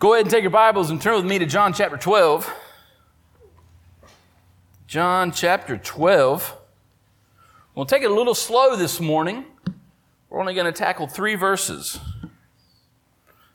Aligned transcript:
Go 0.00 0.14
ahead 0.14 0.24
and 0.24 0.30
take 0.30 0.40
your 0.40 0.50
Bibles 0.50 0.88
and 0.88 0.98
turn 0.98 1.16
with 1.16 1.26
me 1.26 1.38
to 1.38 1.44
John 1.44 1.74
chapter 1.74 1.98
12. 1.98 2.50
John 4.86 5.30
chapter 5.30 5.76
12. 5.76 6.56
We'll 7.74 7.84
take 7.84 8.02
it 8.02 8.10
a 8.10 8.14
little 8.14 8.34
slow 8.34 8.76
this 8.76 8.98
morning. 8.98 9.44
We're 10.30 10.40
only 10.40 10.54
going 10.54 10.64
to 10.64 10.72
tackle 10.72 11.06
three 11.06 11.34
verses. 11.34 12.00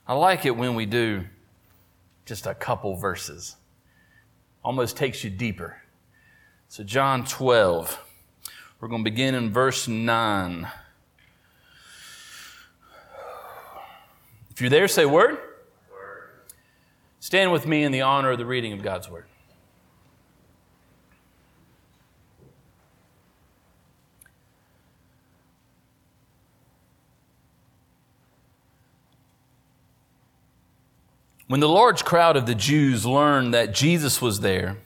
I 0.06 0.14
like 0.14 0.46
it 0.46 0.56
when 0.56 0.76
we 0.76 0.86
do 0.86 1.24
just 2.26 2.46
a 2.46 2.54
couple 2.54 2.94
verses. 2.94 3.56
Almost 4.64 4.96
takes 4.96 5.24
you 5.24 5.30
deeper. 5.30 5.82
So, 6.68 6.84
John 6.84 7.24
12. 7.24 8.04
We're 8.78 8.86
going 8.86 9.02
to 9.02 9.10
begin 9.10 9.34
in 9.34 9.52
verse 9.52 9.88
9. 9.88 10.68
If 14.52 14.60
you're 14.60 14.70
there, 14.70 14.86
say 14.86 15.06
word. 15.06 15.38
Stand 17.26 17.50
with 17.50 17.66
me 17.66 17.82
in 17.82 17.90
the 17.90 18.02
honor 18.02 18.30
of 18.30 18.38
the 18.38 18.46
reading 18.46 18.72
of 18.72 18.82
God's 18.82 19.10
word. 19.10 19.24
When 31.48 31.58
the 31.58 31.68
large 31.68 32.04
crowd 32.04 32.36
of 32.36 32.46
the 32.46 32.54
Jews 32.54 33.04
learned 33.04 33.52
that 33.52 33.74
Jesus 33.74 34.22
was 34.22 34.38
there, 34.38 34.76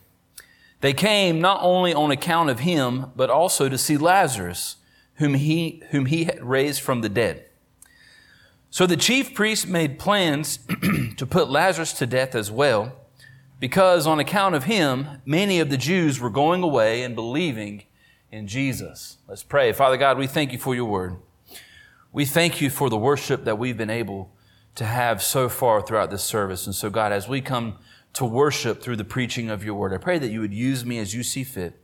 they 0.81 0.95
came 0.95 1.43
not 1.43 1.61
only 1.63 1.93
on 1.93 2.11
account 2.11 2.49
of 2.49 2.61
him, 2.61 3.13
but 3.15 3.29
also 3.29 3.69
to 3.69 3.77
see 3.77 3.99
Lazarus, 3.99 4.77
whom 5.17 5.35
he, 5.35 5.83
whom 5.91 6.07
he 6.07 6.25
had 6.25 6.43
raised 6.43 6.81
from 6.81 7.03
the 7.03 7.11
dead. 7.11 7.50
So 8.73 8.87
the 8.87 8.97
chief 8.97 9.35
priests 9.35 9.67
made 9.67 9.99
plans 9.99 10.61
to 11.17 11.27
put 11.27 11.51
Lazarus 11.51 11.93
to 11.95 12.07
death 12.07 12.37
as 12.37 12.53
well, 12.53 12.93
because 13.59 14.07
on 14.07 14.21
account 14.21 14.55
of 14.55 14.65
him, 14.65 15.21
many 15.27 15.59
of 15.59 15.71
the 15.71 15.77
Jews 15.77 16.21
were 16.21 16.31
going 16.31 16.63
away 16.63 17.03
and 17.03 17.17
believing 17.17 17.83
in 18.31 18.47
Jesus. 18.47 19.19
Let's 19.27 19.43
pray. 19.43 19.73
Father 19.73 19.97
God, 19.97 20.19
we 20.19 20.29
thank 20.29 20.53
you 20.53 20.59
for 20.59 20.77
your 20.77 20.85
word. 20.85 21.17
We 22.13 22.25
thank 22.25 22.61
you 22.61 22.71
for 22.71 22.89
the 22.89 22.97
worship 22.97 23.45
that 23.45 23.59
we've 23.59 23.77
been 23.77 23.91
able 23.91 24.31
to 24.77 24.85
have 24.85 25.21
so 25.21 25.49
far 25.49 25.83
throughout 25.83 26.13
this 26.13 26.23
service. 26.23 26.65
And 26.65 26.75
so, 26.75 26.91
God, 26.91 27.11
as 27.11 27.29
we 27.29 27.41
come 27.41 27.79
to 28.13 28.25
worship 28.25 28.81
through 28.81 28.97
the 28.97 29.05
preaching 29.05 29.51
of 29.51 29.65
your 29.65 29.75
word, 29.75 29.93
I 29.93 29.99
pray 29.99 30.19
that 30.21 30.31
you 30.31 30.41
would 30.41 30.55
use 30.55 30.85
me 30.85 30.99
as 30.99 31.13
you 31.13 31.25
see 31.25 31.43
fit. 31.43 31.75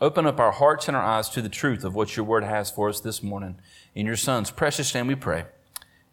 Open 0.00 0.26
up 0.26 0.40
our 0.40 0.52
hearts 0.52 0.88
and 0.88 0.96
our 0.96 1.02
eyes 1.02 1.28
to 1.28 1.42
the 1.42 1.50
truth 1.50 1.84
of 1.84 1.94
what 1.94 2.16
your 2.16 2.24
word 2.24 2.42
has 2.42 2.70
for 2.70 2.88
us 2.88 3.00
this 3.00 3.22
morning. 3.22 3.60
In 3.94 4.06
your 4.06 4.16
son's 4.16 4.50
precious 4.50 4.94
name 4.94 5.06
we 5.06 5.14
pray. 5.14 5.44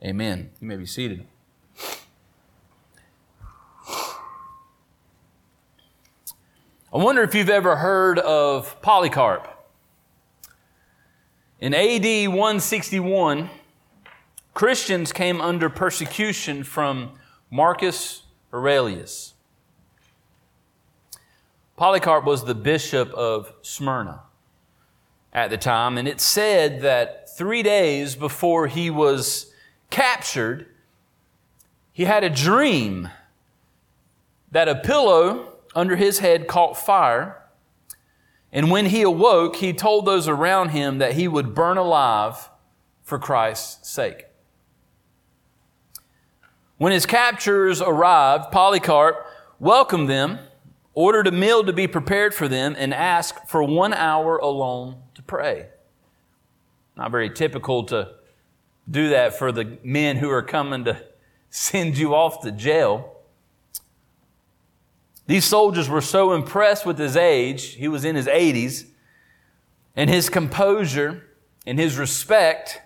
Amen. 0.04 0.52
You 0.62 0.68
may 0.68 0.78
be 0.78 0.86
seated. 0.86 1.26
I 6.92 6.98
wonder 6.98 7.22
if 7.22 7.36
you've 7.36 7.50
ever 7.50 7.76
heard 7.76 8.18
of 8.18 8.82
Polycarp. 8.82 9.48
In 11.60 11.74
AD 11.74 12.30
161, 12.30 13.50
Christians 14.54 15.12
came 15.12 15.42
under 15.42 15.70
persecution 15.70 16.64
from 16.64 17.12
Marcus 17.52 18.24
Aurelius. 18.54 19.34
Polycarp 21.76 22.24
was 22.24 22.46
the 22.46 22.56
bishop 22.56 23.14
of 23.14 23.54
Smyrna 23.62 24.22
at 25.34 25.50
the 25.50 25.58
time, 25.58 25.98
and 25.98 26.08
it 26.08 26.22
said 26.22 26.82
that 26.82 27.38
three 27.38 27.62
days 27.62 28.16
before 28.16 28.68
he 28.68 28.90
was 28.90 29.49
captured, 29.90 30.68
he 31.92 32.06
had 32.06 32.24
a 32.24 32.30
dream 32.30 33.10
that 34.52 34.68
a 34.68 34.76
pillow 34.76 35.58
under 35.76 35.96
his 35.96 36.20
head 36.20 36.48
caught 36.48 36.78
fire. 36.78 37.44
And 38.52 38.72
when 38.72 38.88
he 38.88 39.02
awoke, 39.02 39.58
he 39.58 39.74
told 39.74 40.06
those 40.06 40.28
around 40.28 40.70
him 40.70 40.98
that 40.98 41.14
he 41.14 41.28
would 41.28 41.54
burn 41.54 41.78
alive 41.78 42.50
for 43.04 43.20
Christ's 43.20 43.90
sake. 43.90 44.26
When 46.78 46.92
his 46.92 47.06
captors 47.06 47.82
arrived, 47.82 48.52
Polycarp 48.52 49.26
welcomed 49.60 50.10
them, 50.10 50.40
ordered 50.94 51.28
a 51.28 51.32
meal 51.32 51.64
to 51.66 51.74
be 51.74 51.88
prepared 51.88 52.34
for 52.34 52.48
them, 52.48 52.76
and 52.78 52.94
asked 52.94 53.50
for 53.50 53.62
one 53.64 53.94
hour 53.94 54.38
alone 54.38 54.96
to 55.16 55.22
pray. 55.22 55.68
Not 56.96 57.12
very 57.12 57.30
typical 57.30 57.84
to 57.86 58.16
do 58.90 59.10
that 59.10 59.38
for 59.38 59.52
the 59.52 59.78
men 59.84 60.18
who 60.18 60.30
are 60.30 60.42
coming 60.42 60.86
to 60.86 61.02
send 61.50 61.98
you 61.98 62.16
off 62.16 62.42
to 62.42 62.52
jail. 62.52 63.16
These 65.28 65.46
soldiers 65.46 65.88
were 65.88 66.02
so 66.02 66.34
impressed 66.34 66.86
with 66.86 66.98
his 66.98 67.16
age, 67.16 67.76
he 67.76 67.88
was 67.88 68.04
in 68.04 68.16
his 68.16 68.26
80s, 68.26 68.86
and 69.96 70.10
his 70.10 70.30
composure 70.30 71.24
and 71.68 71.78
his 71.78 71.98
respect, 71.98 72.82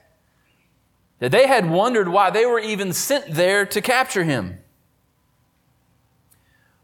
that 1.19 1.31
they 1.31 1.47
had 1.47 1.69
wondered 1.69 2.09
why 2.09 2.30
they 2.30 2.46
were 2.46 2.59
even 2.59 2.91
sent 2.91 3.34
there 3.34 3.66
to 3.66 3.81
capture 3.81 4.25
him. 4.25 4.58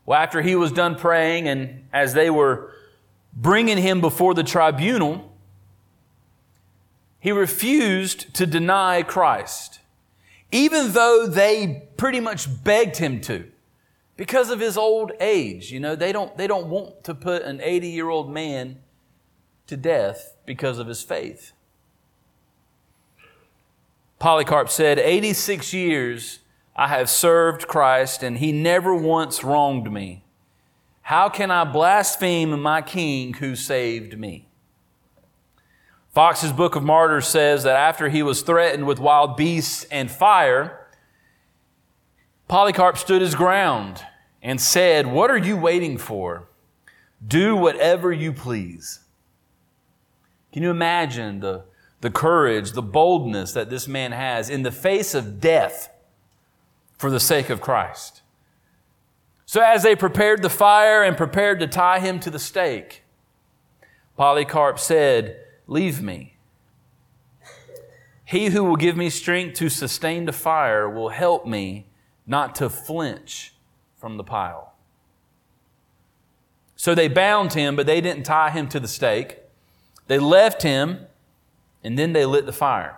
Well, 0.05 0.19
after 0.19 0.41
he 0.41 0.55
was 0.55 0.71
done 0.71 0.95
praying, 0.95 1.47
and 1.47 1.87
as 1.91 2.13
they 2.13 2.29
were 2.29 2.73
bringing 3.33 3.77
him 3.77 3.99
before 4.01 4.33
the 4.33 4.43
tribunal, 4.43 5.28
he 7.19 7.31
refused 7.31 8.33
to 8.35 8.45
deny 8.45 9.03
Christ, 9.03 9.79
even 10.51 10.93
though 10.93 11.27
they 11.27 11.87
pretty 11.97 12.19
much 12.19 12.63
begged 12.63 12.97
him 12.97 13.19
to 13.21 13.45
because 14.15 14.49
of 14.49 14.59
his 14.59 14.77
old 14.77 15.11
age. 15.19 15.71
You 15.71 15.79
know, 15.79 15.95
they 15.95 16.11
don't, 16.11 16.35
they 16.37 16.47
don't 16.47 16.67
want 16.67 17.03
to 17.05 17.13
put 17.13 17.43
an 17.43 17.61
80 17.61 17.87
year 17.87 18.09
old 18.09 18.29
man 18.29 18.79
to 19.67 19.77
death 19.77 20.35
because 20.45 20.79
of 20.79 20.87
his 20.87 21.03
faith. 21.03 21.53
Polycarp 24.19 24.69
said, 24.69 24.99
86 24.99 25.73
years 25.73 26.39
I 26.75 26.87
have 26.87 27.09
served 27.09 27.67
Christ 27.67 28.23
and 28.23 28.37
he 28.37 28.51
never 28.51 28.93
once 28.93 29.43
wronged 29.43 29.91
me. 29.91 30.23
How 31.03 31.29
can 31.29 31.49
I 31.49 31.63
blaspheme 31.63 32.61
my 32.61 32.81
king 32.81 33.35
who 33.35 33.55
saved 33.55 34.19
me? 34.19 34.48
Fox's 36.11 36.51
Book 36.51 36.75
of 36.75 36.83
Martyrs 36.83 37.27
says 37.27 37.63
that 37.63 37.75
after 37.75 38.09
he 38.09 38.23
was 38.23 38.41
threatened 38.41 38.87
with 38.87 38.99
wild 38.99 39.37
beasts 39.37 39.83
and 39.85 40.09
fire, 40.09 40.87
Polycarp 42.47 42.97
stood 42.97 43.21
his 43.21 43.35
ground 43.35 44.03
and 44.41 44.59
said, 44.59 45.07
What 45.07 45.29
are 45.29 45.37
you 45.37 45.55
waiting 45.55 45.97
for? 45.97 46.47
Do 47.25 47.55
whatever 47.55 48.11
you 48.11 48.33
please. 48.33 49.01
Can 50.51 50.63
you 50.63 50.71
imagine 50.71 51.41
the, 51.41 51.65
the 52.01 52.09
courage, 52.09 52.71
the 52.71 52.81
boldness 52.81 53.53
that 53.53 53.69
this 53.69 53.87
man 53.87 54.11
has 54.11 54.49
in 54.49 54.63
the 54.63 54.71
face 54.71 55.13
of 55.13 55.39
death 55.39 55.91
for 56.97 57.11
the 57.11 57.19
sake 57.19 57.51
of 57.51 57.61
Christ? 57.61 58.21
So, 59.45 59.61
as 59.61 59.83
they 59.83 59.95
prepared 59.95 60.41
the 60.41 60.49
fire 60.49 61.03
and 61.03 61.17
prepared 61.17 61.59
to 61.59 61.67
tie 61.67 61.99
him 61.99 62.19
to 62.21 62.29
the 62.29 62.39
stake, 62.39 63.03
Polycarp 64.15 64.79
said, 64.79 65.37
Leave 65.69 66.01
me. 66.01 66.35
He 68.25 68.47
who 68.47 68.63
will 68.63 68.75
give 68.75 68.97
me 68.97 69.11
strength 69.11 69.53
to 69.59 69.69
sustain 69.69 70.25
the 70.25 70.33
fire 70.33 70.89
will 70.89 71.09
help 71.09 71.45
me 71.45 71.85
not 72.25 72.55
to 72.55 72.71
flinch 72.71 73.53
from 73.95 74.17
the 74.17 74.23
pile. 74.23 74.73
So 76.75 76.95
they 76.95 77.07
bound 77.07 77.53
him, 77.53 77.75
but 77.75 77.85
they 77.85 78.01
didn't 78.01 78.23
tie 78.23 78.49
him 78.49 78.67
to 78.69 78.79
the 78.79 78.87
stake. 78.87 79.37
They 80.07 80.17
left 80.17 80.63
him, 80.63 81.05
and 81.83 81.99
then 81.99 82.13
they 82.13 82.25
lit 82.25 82.47
the 82.47 82.51
fire. 82.51 82.97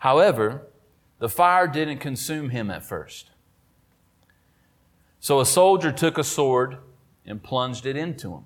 However, 0.00 0.68
the 1.18 1.28
fire 1.28 1.66
didn't 1.66 1.98
consume 1.98 2.50
him 2.50 2.70
at 2.70 2.84
first. 2.84 3.30
So 5.18 5.40
a 5.40 5.46
soldier 5.46 5.90
took 5.90 6.16
a 6.16 6.22
sword 6.22 6.78
and 7.26 7.42
plunged 7.42 7.86
it 7.86 7.96
into 7.96 8.34
him. 8.34 8.44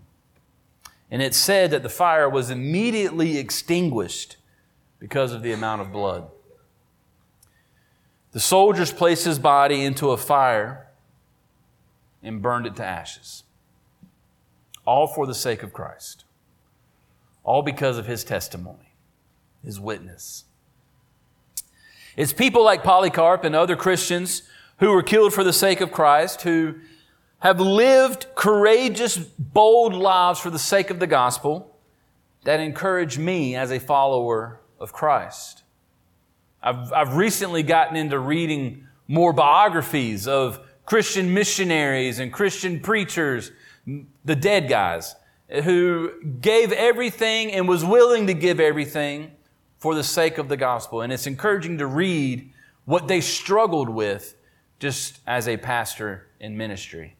And 1.13 1.21
it 1.21 1.35
said 1.35 1.71
that 1.73 1.83
the 1.83 1.91
fire 1.91 2.27
was 2.27 2.49
immediately 2.49 3.37
extinguished 3.37 4.39
because 4.99 5.33
of 5.33 5.43
the 5.43 5.53
amount 5.53 5.83
of 5.83 5.93
blood. 5.93 6.25
The 8.33 8.41
soldiers 8.41 8.95
placed 8.95 9.27
his 9.27 9.39
body 9.39 9.85
into 9.85 10.11
a 10.11 10.17
fire 10.17 10.89
and 12.23 12.41
burned 12.41 12.67
it 12.67 12.77
to 12.77 12.85
ashes. 12.85 13.43
All 14.87 15.07
for 15.07 15.27
the 15.27 15.35
sake 15.35 15.63
of 15.63 15.75
Christ. 15.75 16.25
All 17.45 17.61
because 17.61 17.99
of 17.99 18.07
his 18.07 18.25
testimony, 18.25 18.95
his 19.63 19.79
witness. 19.79 20.45
It's 22.17 22.33
people 22.33 22.65
like 22.65 22.83
Polycarp 22.83 23.45
and 23.45 23.55
other 23.55 23.77
Christians 23.77 24.45
who 24.79 24.91
were 24.91 25.03
killed 25.03 25.35
for 25.35 25.45
the 25.45 25.53
sake 25.53 25.83
of 25.83 25.93
Christ 25.93 26.41
who 26.41 26.77
have 27.43 27.59
lived 27.59 28.29
courageous, 28.37 29.19
bold 29.19 29.95
lives 29.95 30.39
for 30.39 30.49
the 30.49 30.61
sake 30.61 30.91
of 30.91 31.01
the 31.01 31.09
gospel 31.09 31.77
that 32.45 32.61
encourage 32.61 33.19
me 33.19 33.57
as 33.57 33.73
a 33.73 33.81
follower 33.81 34.61
of 34.79 34.93
Christ. 34.93 35.65
I've, 36.63 36.93
I've 36.93 37.17
recently 37.17 37.65
gotten 37.65 37.97
into 37.97 38.17
reading 38.21 38.87
more 39.09 39.33
biographies 39.33 40.29
of 40.29 40.61
Christian 40.87 41.35
missionaries 41.35 42.21
and 42.21 42.33
Christian 42.33 42.79
preachers, 42.79 43.51
the 44.25 44.37
dead 44.37 44.69
guys, 44.69 45.17
who 45.65 46.13
gave 46.41 46.71
everything 46.71 47.51
and 47.51 47.67
was 47.67 47.85
willing 47.85 48.29
to 48.29 48.35
give 48.35 48.61
everything 48.61 49.33
for 49.79 49.97
the 49.97 50.05
sake 50.05 50.39
of 50.39 50.49
the 50.49 50.57
gospel. 50.57 51.01
And 51.01 51.13
it's 51.13 51.27
encouraging 51.27 51.79
to 51.79 51.87
read 51.87 52.53
what 52.85 53.09
they 53.09 53.21
struggled 53.21 53.89
with 53.89 54.37
just 54.79 55.19
as 55.27 55.49
a 55.49 55.57
pastor 55.57 56.29
in 56.39 56.57
ministry. 56.57 57.17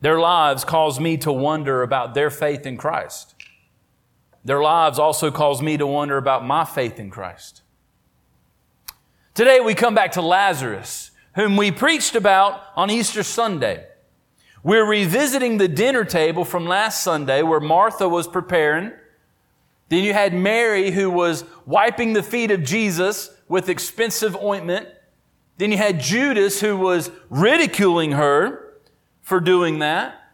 Their 0.00 0.18
lives 0.18 0.64
cause 0.64 0.98
me 0.98 1.16
to 1.18 1.32
wonder 1.32 1.82
about 1.82 2.14
their 2.14 2.30
faith 2.30 2.64
in 2.64 2.76
Christ. 2.76 3.34
Their 4.44 4.62
lives 4.62 4.98
also 4.98 5.30
cause 5.30 5.60
me 5.60 5.76
to 5.76 5.86
wonder 5.86 6.16
about 6.16 6.44
my 6.44 6.64
faith 6.64 6.98
in 6.98 7.10
Christ. 7.10 7.62
Today 9.34 9.60
we 9.60 9.74
come 9.74 9.94
back 9.94 10.12
to 10.12 10.22
Lazarus, 10.22 11.10
whom 11.34 11.56
we 11.56 11.70
preached 11.70 12.16
about 12.16 12.62
on 12.76 12.90
Easter 12.90 13.22
Sunday. 13.22 13.86
We're 14.62 14.86
revisiting 14.86 15.58
the 15.58 15.68
dinner 15.68 16.04
table 16.04 16.44
from 16.44 16.66
last 16.66 17.02
Sunday 17.02 17.42
where 17.42 17.60
Martha 17.60 18.08
was 18.08 18.26
preparing. 18.26 18.92
Then 19.90 20.04
you 20.04 20.14
had 20.14 20.32
Mary 20.32 20.90
who 20.90 21.10
was 21.10 21.44
wiping 21.66 22.14
the 22.14 22.22
feet 22.22 22.50
of 22.50 22.62
Jesus 22.62 23.30
with 23.48 23.68
expensive 23.68 24.36
ointment. 24.36 24.88
Then 25.58 25.72
you 25.72 25.78
had 25.78 26.00
Judas 26.00 26.60
who 26.60 26.76
was 26.76 27.10
ridiculing 27.28 28.12
her 28.12 28.69
for 29.30 29.38
doing 29.40 29.78
that. 29.78 30.32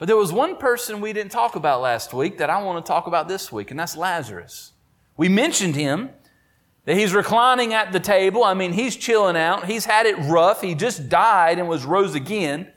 But 0.00 0.08
there 0.08 0.16
was 0.16 0.32
one 0.32 0.56
person 0.56 1.00
we 1.00 1.12
didn't 1.12 1.30
talk 1.30 1.54
about 1.54 1.80
last 1.80 2.12
week 2.12 2.38
that 2.38 2.50
I 2.50 2.60
want 2.60 2.84
to 2.84 2.88
talk 2.90 3.06
about 3.06 3.28
this 3.28 3.52
week, 3.52 3.70
and 3.70 3.78
that's 3.78 3.96
Lazarus. 3.96 4.72
We 5.16 5.28
mentioned 5.28 5.76
him, 5.76 6.10
that 6.84 6.96
he's 6.96 7.14
reclining 7.14 7.74
at 7.74 7.92
the 7.92 8.00
table. 8.00 8.42
I 8.42 8.54
mean, 8.54 8.72
he's 8.72 8.96
chilling 8.96 9.36
out. 9.36 9.66
He's 9.66 9.84
had 9.84 10.06
it 10.06 10.16
rough. 10.18 10.60
He 10.62 10.74
just 10.74 11.08
died 11.08 11.60
and 11.60 11.68
was 11.68 11.84
rose 11.84 12.16
again. 12.16 12.72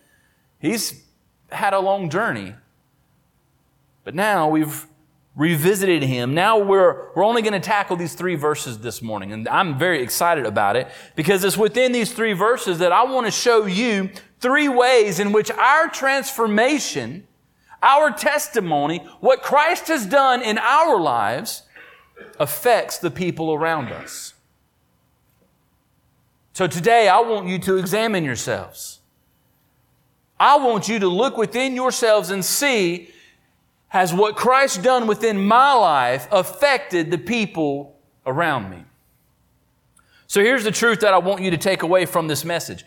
He's 0.59 1.03
had 1.51 1.73
a 1.73 1.79
long 1.79 2.11
journey. 2.11 2.53
But 4.03 4.13
now 4.13 4.47
we've 4.47 4.85
revisited 5.35 6.03
him. 6.03 6.35
Now 6.35 6.59
we're, 6.59 7.09
we're 7.15 7.25
only 7.25 7.41
going 7.41 7.53
to 7.53 7.59
tackle 7.59 7.97
these 7.97 8.13
three 8.13 8.35
verses 8.35 8.77
this 8.77 9.01
morning. 9.01 9.33
And 9.33 9.49
I'm 9.49 9.79
very 9.79 10.03
excited 10.03 10.45
about 10.45 10.75
it 10.75 10.87
because 11.15 11.43
it's 11.43 11.57
within 11.57 11.91
these 11.91 12.13
three 12.13 12.33
verses 12.33 12.77
that 12.77 12.91
I 12.91 13.03
want 13.03 13.25
to 13.25 13.31
show 13.31 13.65
you 13.65 14.11
three 14.39 14.67
ways 14.67 15.19
in 15.19 15.31
which 15.31 15.51
our 15.51 15.89
transformation, 15.89 17.27
our 17.81 18.11
testimony, 18.11 18.99
what 19.19 19.41
Christ 19.41 19.87
has 19.87 20.05
done 20.05 20.41
in 20.41 20.57
our 20.57 20.99
lives 20.99 21.63
affects 22.39 22.97
the 22.97 23.11
people 23.11 23.53
around 23.53 23.91
us. 23.91 24.33
So 26.53 26.67
today 26.67 27.07
I 27.09 27.19
want 27.19 27.47
you 27.47 27.59
to 27.59 27.77
examine 27.77 28.23
yourselves. 28.23 28.99
I 30.39 30.57
want 30.57 30.87
you 30.87 30.99
to 30.99 31.07
look 31.07 31.37
within 31.37 31.75
yourselves 31.75 32.29
and 32.29 32.43
see 32.43 33.09
has 33.95 34.13
what 34.13 34.35
Christ 34.35 34.83
done 34.83 35.07
within 35.07 35.45
my 35.45 35.73
life 35.73 36.27
affected 36.31 37.11
the 37.11 37.17
people 37.17 37.95
around 38.25 38.69
me? 38.69 38.83
So 40.27 40.41
here's 40.41 40.63
the 40.63 40.71
truth 40.71 40.99
that 41.01 41.13
I 41.13 41.17
want 41.19 41.41
you 41.41 41.51
to 41.51 41.57
take 41.57 41.83
away 41.83 42.05
from 42.05 42.27
this 42.27 42.43
message. 42.43 42.83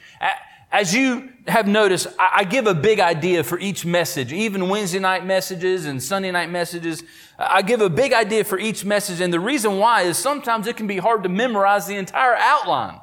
As 0.71 0.95
you 0.95 1.31
have 1.47 1.67
noticed, 1.67 2.09
I 2.19 2.45
give 2.45 2.67
a 2.67 2.75
big 2.75 3.01
idea 3.01 3.43
for 3.43 3.59
each 3.59 3.87
message, 3.87 4.35
even 4.35 4.69
Wednesday 4.69 4.99
night 4.99 5.25
messages 5.25 5.87
and 5.87 6.03
Sunday 6.03 6.31
night 6.31 6.51
messages. 6.51 7.03
I 7.39 7.63
give 7.63 7.81
a 7.81 7.89
big 7.89 8.13
idea 8.13 8.45
for 8.45 8.59
each 8.59 8.85
message. 8.85 9.21
And 9.23 9.33
the 9.33 9.41
reason 9.41 9.79
why 9.79 10.03
is 10.03 10.19
sometimes 10.19 10.67
it 10.67 10.77
can 10.77 10.87
be 10.87 10.99
hard 10.99 11.23
to 11.23 11.31
memorize 11.31 11.87
the 11.87 11.97
entire 11.97 12.35
outline. 12.37 13.01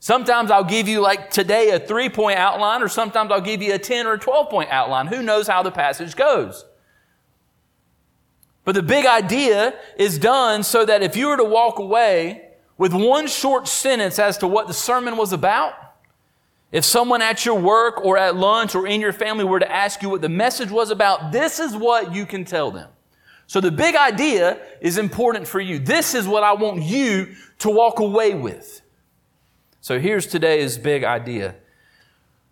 Sometimes 0.00 0.50
I'll 0.50 0.64
give 0.64 0.88
you 0.88 1.00
like 1.00 1.30
today 1.30 1.70
a 1.70 1.78
three 1.78 2.08
point 2.08 2.38
outline, 2.38 2.82
or 2.82 2.88
sometimes 2.88 3.30
I'll 3.30 3.40
give 3.40 3.62
you 3.62 3.74
a 3.74 3.78
10 3.78 4.06
or 4.06 4.14
a 4.14 4.18
12 4.18 4.50
point 4.50 4.70
outline. 4.70 5.06
Who 5.06 5.22
knows 5.22 5.46
how 5.46 5.62
the 5.62 5.70
passage 5.70 6.16
goes? 6.16 6.64
But 8.64 8.74
the 8.74 8.82
big 8.82 9.06
idea 9.06 9.74
is 9.96 10.18
done 10.18 10.64
so 10.64 10.84
that 10.84 11.02
if 11.04 11.16
you 11.16 11.28
were 11.28 11.36
to 11.36 11.44
walk 11.44 11.78
away 11.78 12.48
with 12.76 12.92
one 12.92 13.28
short 13.28 13.68
sentence 13.68 14.18
as 14.18 14.38
to 14.38 14.48
what 14.48 14.66
the 14.66 14.74
sermon 14.74 15.16
was 15.16 15.32
about, 15.32 15.74
if 16.72 16.84
someone 16.84 17.22
at 17.22 17.46
your 17.46 17.58
work 17.58 18.04
or 18.04 18.18
at 18.18 18.36
lunch 18.36 18.74
or 18.74 18.86
in 18.86 19.00
your 19.00 19.12
family 19.12 19.44
were 19.44 19.60
to 19.60 19.72
ask 19.72 20.02
you 20.02 20.10
what 20.10 20.20
the 20.20 20.28
message 20.28 20.70
was 20.70 20.90
about, 20.90 21.32
this 21.32 21.60
is 21.60 21.76
what 21.76 22.14
you 22.14 22.26
can 22.26 22.44
tell 22.44 22.70
them. 22.70 22.90
So 23.46 23.60
the 23.60 23.70
big 23.70 23.94
idea 23.94 24.60
is 24.80 24.98
important 24.98 25.46
for 25.46 25.60
you. 25.60 25.78
This 25.78 26.14
is 26.14 26.26
what 26.26 26.42
I 26.42 26.52
want 26.52 26.82
you 26.82 27.34
to 27.60 27.70
walk 27.70 28.00
away 28.00 28.34
with. 28.34 28.82
So 29.80 30.00
here's 30.00 30.26
today's 30.26 30.78
big 30.78 31.04
idea. 31.04 31.54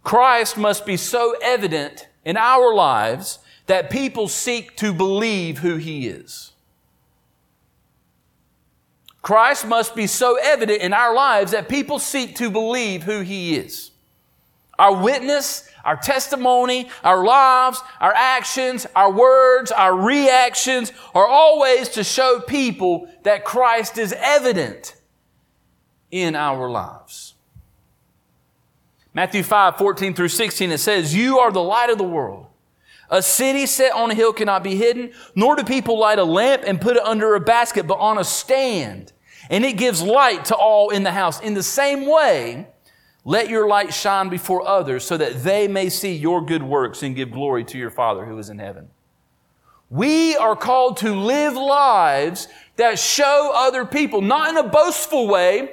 Christ 0.05 0.57
must 0.57 0.87
be 0.87 0.97
so 0.97 1.35
evident 1.43 2.09
in 2.25 2.37
our 2.37 2.73
lives 2.73 3.41
that 3.67 3.91
people 3.91 4.29
seek 4.29 4.77
to 4.77 4.93
believe 4.93 5.59
who 5.59 5.77
he 5.77 6.07
is. 6.07 6.53
Christ 9.23 9.67
must 9.67 9.97
be 9.97 10.07
so 10.07 10.39
evident 10.41 10.83
in 10.83 10.93
our 10.93 11.15
lives 11.15 11.53
that 11.53 11.69
people 11.69 11.99
seek 11.99 12.37
to 12.37 12.51
believe 12.51 13.05
who 13.05 13.21
he 13.21 13.57
is. 13.57 13.91
Our 14.79 15.03
witness, 15.03 15.69
our 15.85 15.97
testimony, 15.97 16.89
our 17.03 17.25
lives, 17.25 17.81
our 18.01 18.13
actions, 18.15 18.87
our 18.97 19.13
words, 19.13 19.71
our 19.71 19.97
reactions 19.97 20.93
are 21.15 21.27
always 21.27 21.89
to 21.91 22.05
show 22.05 22.41
people 22.41 23.09
that 23.23 23.45
Christ 23.45 23.99
is 23.99 24.15
evident 24.19 24.97
in 26.11 26.35
our 26.35 26.69
lives. 26.71 27.35
Matthew 29.13 29.45
5, 29.45 29.77
14 29.77 30.15
through 30.15 30.29
16, 30.29 30.73
it 30.73 30.79
says, 30.79 31.15
You 31.15 31.39
are 31.39 31.53
the 31.53 31.63
light 31.63 31.91
of 31.91 31.99
the 31.99 32.05
world. 32.05 32.47
A 33.11 33.23
city 33.23 33.67
set 33.67 33.93
on 33.93 34.11
a 34.11 34.15
hill 34.15 34.33
cannot 34.33 34.65
be 34.65 34.75
hidden, 34.75 35.13
nor 35.37 35.55
do 35.55 35.63
people 35.63 35.99
light 35.99 36.19
a 36.19 36.25
lamp 36.25 36.63
and 36.67 36.81
put 36.81 36.97
it 36.97 37.03
under 37.05 37.35
a 37.35 37.41
basket, 37.41 37.87
but 37.87 37.99
on 37.99 38.19
a 38.19 38.25
stand. 38.25 39.13
And 39.51 39.65
it 39.65 39.77
gives 39.77 40.03
light 40.03 40.47
to 40.47 40.57
all 40.57 40.91
in 40.91 41.05
the 41.05 41.13
house. 41.13 41.41
In 41.41 41.55
the 41.55 41.63
same 41.63 42.07
way, 42.07 42.67
let 43.25 43.49
your 43.49 43.67
light 43.67 43.95
shine 43.95 44.29
before 44.29 44.67
others 44.67 45.05
so 45.05 45.17
that 45.17 45.43
they 45.43 45.67
may 45.67 45.89
see 45.89 46.15
your 46.15 46.45
good 46.45 46.63
works 46.63 47.03
and 47.03 47.17
give 47.17 47.33
glory 47.33 47.65
to 47.65 47.79
your 47.79 47.91
Father 47.91 48.27
who 48.27 48.39
is 48.39 48.51
in 48.51 48.59
heaven. 48.59 48.89
We 49.89 50.37
are 50.37 50.57
called 50.57 50.99
to 50.99 51.15
live 51.15 51.55
lives 51.55 52.49
that 52.77 52.99
show 52.99 53.53
other 53.55 53.87
people, 53.87 54.21
not 54.21 54.51
in 54.51 54.57
a 54.57 54.69
boastful 54.69 55.27
way, 55.29 55.73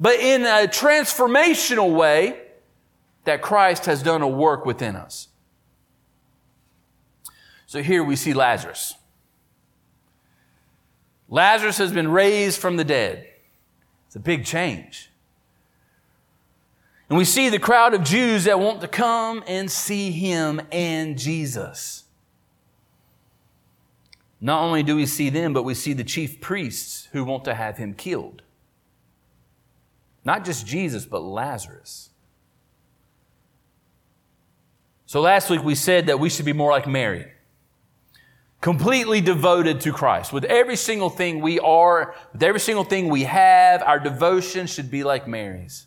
but 0.00 0.20
in 0.20 0.42
a 0.42 0.68
transformational 0.68 1.94
way, 1.94 2.40
that 3.24 3.42
Christ 3.42 3.86
has 3.86 4.02
done 4.02 4.22
a 4.22 4.28
work 4.28 4.64
within 4.64 4.94
us. 4.94 5.28
So 7.66 7.82
here 7.82 8.04
we 8.04 8.14
see 8.14 8.32
Lazarus. 8.32 8.94
Lazarus 11.28 11.78
has 11.78 11.92
been 11.92 12.08
raised 12.08 12.60
from 12.60 12.76
the 12.76 12.84
dead. 12.84 13.26
It's 14.06 14.14
a 14.14 14.20
big 14.20 14.44
change. 14.44 15.10
And 17.08 17.18
we 17.18 17.24
see 17.24 17.48
the 17.48 17.58
crowd 17.58 17.94
of 17.94 18.02
Jews 18.02 18.44
that 18.44 18.58
want 18.58 18.80
to 18.80 18.88
come 18.88 19.44
and 19.46 19.70
see 19.70 20.10
him 20.10 20.60
and 20.72 21.16
Jesus. 21.16 22.04
Not 24.40 24.62
only 24.62 24.82
do 24.82 24.96
we 24.96 25.06
see 25.06 25.30
them, 25.30 25.52
but 25.52 25.62
we 25.62 25.74
see 25.74 25.92
the 25.92 26.04
chief 26.04 26.40
priests 26.40 27.08
who 27.12 27.24
want 27.24 27.44
to 27.44 27.54
have 27.54 27.76
him 27.78 27.94
killed. 27.94 28.42
Not 30.24 30.44
just 30.44 30.66
Jesus, 30.66 31.06
but 31.06 31.20
Lazarus. 31.20 32.10
So 35.06 35.20
last 35.20 35.48
week 35.48 35.62
we 35.62 35.76
said 35.76 36.06
that 36.06 36.18
we 36.18 36.28
should 36.28 36.44
be 36.44 36.52
more 36.52 36.72
like 36.72 36.86
Mary 36.86 37.32
completely 38.60 39.20
devoted 39.20 39.80
to 39.82 39.92
Christ. 39.92 40.32
With 40.32 40.44
every 40.44 40.74
single 40.74 41.10
thing 41.10 41.40
we 41.40 41.60
are, 41.60 42.16
with 42.32 42.42
every 42.42 42.58
single 42.58 42.82
thing 42.82 43.08
we 43.08 43.22
have, 43.22 43.80
our 43.82 44.00
devotion 44.00 44.66
should 44.66 44.90
be 44.90 45.04
like 45.04 45.28
Mary's. 45.28 45.86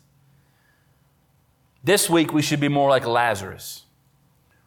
This 1.82 2.10
week 2.10 2.32
we 2.32 2.42
should 2.42 2.60
be 2.60 2.68
more 2.68 2.90
like 2.90 3.06
Lazarus, 3.06 3.84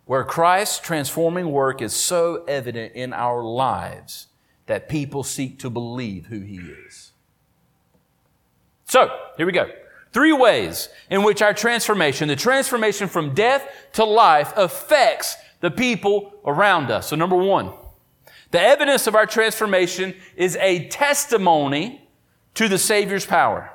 where 0.06 0.24
Christ's 0.24 0.80
transforming 0.80 1.52
work 1.52 1.82
is 1.82 1.94
so 1.94 2.44
evident 2.48 2.94
in 2.94 3.14
our 3.14 3.44
lives 3.44 4.28
that 4.66 4.90
people 4.90 5.24
seek 5.24 5.60
to 5.60 5.70
believe 5.70 6.28
who 6.28 6.40
he 6.40 6.58
is. 6.58 7.12
So, 8.86 9.10
here 9.38 9.46
we 9.46 9.52
go. 9.52 9.70
Three 10.12 10.34
ways 10.34 10.90
in 11.10 11.24
which 11.24 11.42
our 11.42 11.54
transformation, 11.54 12.28
the 12.28 12.36
transformation 12.36 13.08
from 13.08 13.34
death 13.34 13.68
to 13.94 14.04
life, 14.04 14.54
affects 14.56 15.36
the 15.60 15.72
people 15.72 16.34
around 16.46 16.92
us. 16.92 17.08
So, 17.08 17.16
number 17.16 17.36
one, 17.36 17.72
the 18.52 18.62
evidence 18.62 19.08
of 19.08 19.16
our 19.16 19.26
transformation 19.26 20.14
is 20.36 20.56
a 20.58 20.88
testimony 20.90 22.08
to 22.54 22.68
the 22.68 22.78
Savior's 22.78 23.26
power. 23.26 23.73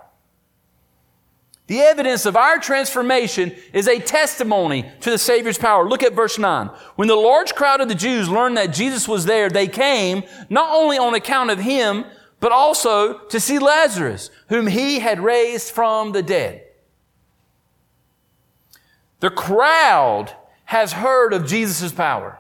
The 1.68 1.80
evidence 1.80 2.25
of 2.25 2.34
our 2.34 2.58
transformation 2.58 3.54
is 3.75 3.88
a 3.88 4.00
testimony 4.00 4.90
to 5.02 5.10
the 5.10 5.18
Savior's 5.18 5.58
power. 5.58 5.87
Look 5.87 6.02
at 6.02 6.14
verse 6.14 6.38
9. 6.38 6.68
When 6.96 7.08
the 7.08 7.14
large 7.14 7.54
crowd 7.54 7.82
of 7.82 7.88
the 7.88 7.94
Jews 7.94 8.30
learned 8.30 8.56
that 8.56 8.72
Jesus 8.72 9.06
was 9.06 9.26
there, 9.26 9.50
they 9.50 9.68
came 9.68 10.22
not 10.48 10.75
only 10.75 10.96
on 10.96 11.12
account 11.12 11.50
of 11.50 11.58
him, 11.58 12.06
but 12.40 12.52
also 12.52 13.18
to 13.18 13.38
see 13.38 13.58
Lazarus, 13.58 14.30
whom 14.48 14.66
he 14.66 15.00
had 15.00 15.20
raised 15.20 15.70
from 15.70 16.12
the 16.12 16.22
dead. 16.22 16.64
The 19.20 19.30
crowd 19.30 20.32
has 20.64 20.94
heard 20.94 21.34
of 21.34 21.46
Jesus' 21.46 21.92
power. 21.92 22.38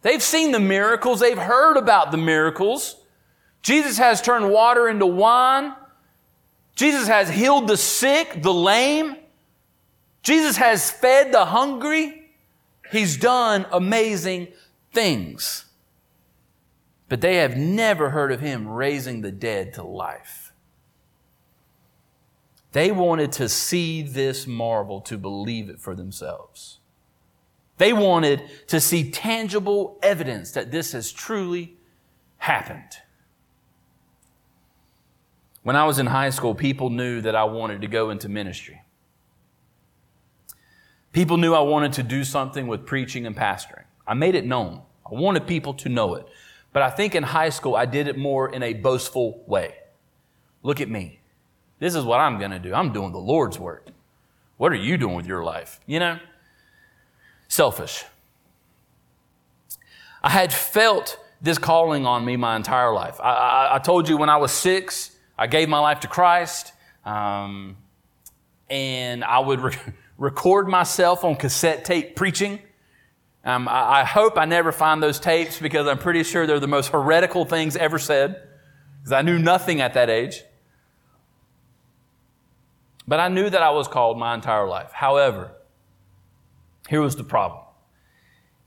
They've 0.00 0.22
seen 0.22 0.50
the 0.50 0.58
miracles. 0.58 1.20
They've 1.20 1.38
heard 1.38 1.76
about 1.76 2.10
the 2.10 2.18
miracles. 2.18 2.96
Jesus 3.62 3.98
has 3.98 4.20
turned 4.20 4.50
water 4.50 4.88
into 4.88 5.06
wine. 5.06 5.74
Jesus 6.74 7.08
has 7.08 7.28
healed 7.28 7.68
the 7.68 7.76
sick, 7.76 8.42
the 8.42 8.52
lame. 8.52 9.16
Jesus 10.22 10.56
has 10.56 10.90
fed 10.90 11.32
the 11.32 11.46
hungry. 11.46 12.30
He's 12.90 13.16
done 13.16 13.66
amazing 13.72 14.48
things. 14.92 15.66
But 17.08 17.20
they 17.20 17.36
have 17.36 17.56
never 17.56 18.10
heard 18.10 18.32
of 18.32 18.40
him 18.40 18.68
raising 18.68 19.20
the 19.20 19.32
dead 19.32 19.74
to 19.74 19.82
life. 19.82 20.52
They 22.72 22.90
wanted 22.90 23.32
to 23.32 23.48
see 23.50 24.02
this 24.02 24.46
marvel 24.46 25.02
to 25.02 25.18
believe 25.18 25.68
it 25.68 25.78
for 25.78 25.94
themselves. 25.94 26.78
They 27.76 27.92
wanted 27.92 28.42
to 28.68 28.80
see 28.80 29.10
tangible 29.10 29.98
evidence 30.02 30.52
that 30.52 30.70
this 30.70 30.92
has 30.92 31.12
truly 31.12 31.76
happened. 32.38 33.01
When 35.62 35.76
I 35.76 35.84
was 35.84 35.98
in 35.98 36.06
high 36.06 36.30
school, 36.30 36.54
people 36.54 36.90
knew 36.90 37.20
that 37.20 37.36
I 37.36 37.44
wanted 37.44 37.82
to 37.82 37.86
go 37.86 38.10
into 38.10 38.28
ministry. 38.28 38.82
People 41.12 41.36
knew 41.36 41.54
I 41.54 41.60
wanted 41.60 41.92
to 41.94 42.02
do 42.02 42.24
something 42.24 42.66
with 42.66 42.86
preaching 42.86 43.26
and 43.26 43.36
pastoring. 43.36 43.84
I 44.06 44.14
made 44.14 44.34
it 44.34 44.44
known. 44.44 44.82
I 45.04 45.14
wanted 45.14 45.46
people 45.46 45.74
to 45.74 45.88
know 45.88 46.14
it. 46.14 46.26
But 46.72 46.82
I 46.82 46.90
think 46.90 47.14
in 47.14 47.22
high 47.22 47.50
school, 47.50 47.76
I 47.76 47.84
did 47.84 48.08
it 48.08 48.16
more 48.16 48.52
in 48.52 48.62
a 48.62 48.72
boastful 48.72 49.44
way. 49.46 49.74
Look 50.62 50.80
at 50.80 50.88
me. 50.88 51.20
This 51.78 51.94
is 51.94 52.04
what 52.04 52.18
I'm 52.18 52.38
going 52.38 52.50
to 52.50 52.58
do. 52.58 52.72
I'm 52.72 52.92
doing 52.92 53.12
the 53.12 53.18
Lord's 53.18 53.58
work. 53.58 53.88
What 54.56 54.72
are 54.72 54.76
you 54.76 54.96
doing 54.96 55.16
with 55.16 55.26
your 55.26 55.44
life? 55.44 55.80
You 55.86 55.98
know? 56.00 56.18
Selfish. 57.48 58.04
I 60.22 60.30
had 60.30 60.52
felt 60.52 61.18
this 61.42 61.58
calling 61.58 62.06
on 62.06 62.24
me 62.24 62.36
my 62.36 62.56
entire 62.56 62.94
life. 62.94 63.20
I, 63.20 63.32
I, 63.32 63.74
I 63.74 63.78
told 63.80 64.08
you 64.08 64.16
when 64.16 64.30
I 64.30 64.36
was 64.36 64.52
six, 64.52 65.11
I 65.38 65.46
gave 65.46 65.68
my 65.68 65.78
life 65.78 66.00
to 66.00 66.08
Christ, 66.08 66.72
um, 67.04 67.76
and 68.68 69.24
I 69.24 69.38
would 69.38 69.60
re- 69.60 69.76
record 70.18 70.68
myself 70.68 71.24
on 71.24 71.36
cassette 71.36 71.84
tape 71.84 72.16
preaching. 72.16 72.60
Um, 73.44 73.66
I, 73.66 74.00
I, 74.00 74.04
hope 74.04 74.38
I 74.38 74.44
never 74.44 74.70
find 74.70 75.02
those 75.02 75.18
tapes 75.18 75.58
because 75.58 75.88
I'm 75.88 75.98
pretty 75.98 76.22
sure 76.22 76.46
they're 76.46 76.60
the 76.60 76.68
most 76.68 76.88
heretical 76.88 77.44
things 77.44 77.76
ever 77.76 77.98
said, 77.98 78.40
because 79.00 79.12
I 79.12 79.22
knew 79.22 79.38
nothing 79.38 79.80
at 79.80 79.94
that 79.94 80.08
age. 80.08 80.42
But 83.08 83.18
I 83.18 83.28
knew 83.28 83.50
that 83.50 83.62
I 83.62 83.70
was 83.70 83.88
called 83.88 84.16
my 84.16 84.32
entire 84.34 84.66
life. 84.66 84.92
However, 84.92 85.50
here 86.88 87.00
was 87.00 87.16
the 87.16 87.24
problem. 87.24 87.62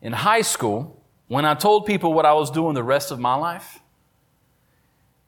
In 0.01 0.11
high 0.11 0.41
school, 0.41 1.01
when 1.27 1.45
I 1.45 1.53
told 1.53 1.85
people 1.85 2.13
what 2.13 2.25
I 2.25 2.33
was 2.33 2.51
doing 2.51 2.73
the 2.73 2.83
rest 2.83 3.11
of 3.11 3.19
my 3.19 3.35
life, 3.35 3.79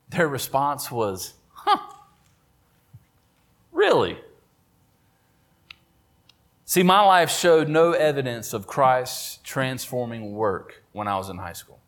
their 0.10 0.28
response 0.28 0.92
was, 0.92 1.34
huh, 1.54 1.80
really? 3.72 4.18
See, 6.66 6.84
my 6.84 7.02
life 7.02 7.30
showed 7.30 7.70
no 7.70 7.94
evidence 7.94 8.54
of 8.54 8.68
Christ's 8.68 9.40
transforming 9.44 10.34
work 10.34 10.84
when 10.92 11.08
I 11.08 11.18
was 11.18 11.30
in 11.30 11.38
high 11.38 11.54
school. 11.54 11.80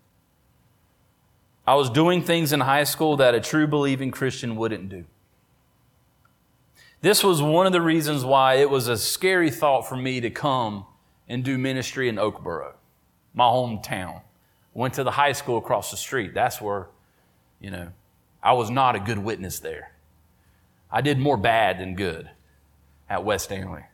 I 1.68 1.76
was 1.76 1.90
doing 1.90 2.24
things 2.24 2.54
in 2.54 2.62
high 2.62 2.86
school 2.86 3.18
that 3.18 3.36
a 3.36 3.42
true 3.42 3.68
believing 3.68 4.10
Christian 4.10 4.56
wouldn't 4.56 4.90
do. 4.90 5.06
This 7.02 7.24
was 7.24 7.42
one 7.42 7.66
of 7.66 7.72
the 7.72 7.82
reasons 7.82 8.26
why 8.26 8.56
it 8.56 8.70
was 8.70 8.88
a 8.88 8.98
scary 8.98 9.52
thought 9.52 9.88
for 9.88 9.96
me 9.96 10.20
to 10.22 10.30
come 10.30 10.86
and 11.28 11.44
do 11.44 11.58
ministry 11.58 12.10
in 12.10 12.16
Oakboro, 12.16 12.74
my 13.34 13.46
hometown. 13.46 14.22
Went 14.74 14.94
to 14.96 15.04
the 15.04 15.12
high 15.12 15.32
school 15.34 15.58
across 15.58 15.92
the 15.92 15.98
street. 15.98 16.34
That's 16.34 16.60
where, 16.62 16.88
you 17.60 17.70
know, 17.70 17.90
I 18.42 18.54
was 18.54 18.70
not 18.70 18.96
a 18.96 19.00
good 19.00 19.18
witness 19.20 19.60
there. 19.60 19.92
I 20.92 21.02
did 21.02 21.20
more 21.20 21.38
bad 21.38 21.80
than 21.80 21.96
good 21.96 22.30
at 23.10 23.24
West 23.24 23.50
Stanly. 23.50 23.86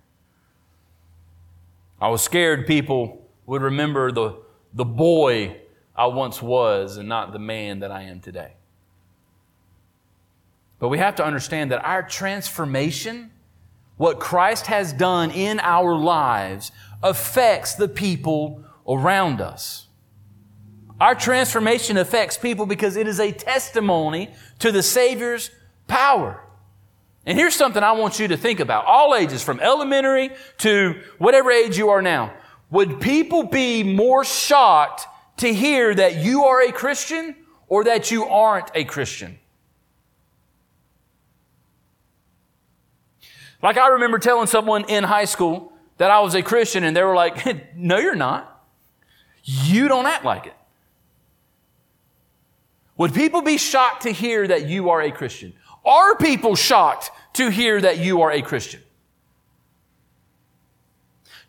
I 2.00 2.10
was 2.10 2.22
scared 2.22 2.68
people 2.68 3.26
would 3.46 3.62
remember 3.62 4.12
the, 4.12 4.38
the 4.74 4.86
boy 4.86 5.58
I 5.96 6.08
once 6.08 6.42
was 6.42 6.98
and 6.98 7.08
not 7.08 7.32
the 7.32 7.40
man 7.40 7.80
that 7.80 7.92
I 7.92 8.04
am 8.04 8.20
today. 8.20 8.54
But 10.80 10.90
we 10.90 10.98
have 10.98 11.16
to 11.16 11.26
understand 11.26 11.72
that 11.72 11.84
our 11.86 12.04
transformation, 12.04 13.32
what 13.98 14.20
Christ 14.20 14.68
has 14.68 14.92
done 14.92 15.32
in 15.32 15.60
our 15.62 15.96
lives, 15.96 16.72
affects 17.02 17.76
the 17.76 17.88
people 17.88 18.64
around 18.88 19.42
us. 19.42 19.85
Our 21.00 21.14
transformation 21.14 21.98
affects 21.98 22.38
people 22.38 22.66
because 22.66 22.96
it 22.96 23.08
is 23.08 23.20
a 23.20 23.32
testimony 23.32 24.34
to 24.60 24.72
the 24.72 24.82
Savior's 24.82 25.52
power. 25.88 26.42
And 27.26 27.38
here's 27.38 27.56
something 27.56 27.84
I 27.84 27.94
want 27.94 28.20
you 28.20 28.28
to 28.30 28.38
think 28.38 28.60
about. 28.60 28.86
All 28.86 29.16
ages, 29.16 29.44
from 29.44 29.60
elementary 29.60 30.32
to 30.60 31.02
whatever 31.18 31.52
age 31.52 31.78
you 31.78 31.90
are 31.90 32.02
now. 32.02 32.34
Would 32.70 33.02
people 33.02 33.44
be 33.44 33.84
more 33.84 34.24
shocked 34.24 35.08
to 35.38 35.54
hear 35.54 35.94
that 35.94 36.18
you 36.18 36.46
are 36.46 36.62
a 36.62 36.72
Christian 36.72 37.36
or 37.68 37.84
that 37.86 38.12
you 38.12 38.26
aren't 38.26 38.72
a 38.74 38.84
Christian? 38.84 39.40
Like 43.62 43.78
I 43.78 43.88
remember 43.90 44.20
telling 44.20 44.48
someone 44.48 44.86
in 44.86 45.04
high 45.04 45.26
school 45.26 45.74
that 45.98 46.12
I 46.12 46.20
was 46.20 46.36
a 46.36 46.44
Christian 46.44 46.84
and 46.84 46.96
they 46.96 47.04
were 47.04 47.16
like, 47.16 47.76
no, 47.76 47.98
you're 47.98 48.16
not. 48.16 48.64
You 49.44 49.88
don't 49.88 50.06
act 50.06 50.24
like 50.24 50.46
it. 50.46 50.56
Would 52.98 53.14
people 53.14 53.42
be 53.42 53.58
shocked 53.58 54.04
to 54.04 54.12
hear 54.12 54.48
that 54.48 54.68
you 54.68 54.90
are 54.90 55.02
a 55.02 55.12
Christian? 55.12 55.54
Are 55.86 56.16
people 56.16 56.56
shocked 56.56 57.12
to 57.34 57.50
hear 57.50 57.82
that 57.82 58.00
you 58.00 58.22
are 58.22 58.32
a 58.32 58.42
Christian? 58.42 58.82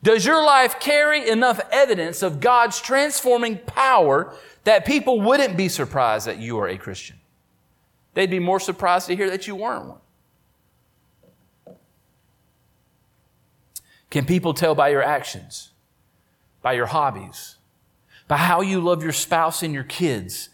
Does 0.03 0.25
your 0.25 0.45
life 0.45 0.79
carry 0.79 1.29
enough 1.29 1.61
evidence 1.71 2.23
of 2.23 2.41
God's 2.41 2.81
transforming 2.81 3.59
power 3.59 4.35
that 4.65 4.85
people 4.85 5.21
wouldn't 5.21 5.57
be 5.57 5.69
surprised 5.69 6.26
that 6.26 6.38
you 6.38 6.59
are 6.59 6.69
a 6.69 6.76
Christian? 6.76 7.17
They'd 8.15 8.31
be 8.31 8.38
more 8.38 8.61
surprised 8.61 9.09
to 9.09 9.17
hear 9.17 9.31
that 9.31 9.47
you 9.47 9.55
weren't 9.55 9.87
one. 9.87 11.76
Can 14.11 14.25
people 14.25 14.55
tell 14.55 14.75
by 14.75 14.88
your 14.88 15.03
actions, 15.03 15.71
by 16.62 16.75
your 16.75 16.87
hobbies, 16.87 17.57
by 18.29 18.37
how 18.37 18.61
you 18.61 18.81
love 18.81 19.03
your 19.03 19.12
spouse 19.12 19.62
and 19.62 19.75
your 19.75 19.85
kids, 19.85 20.49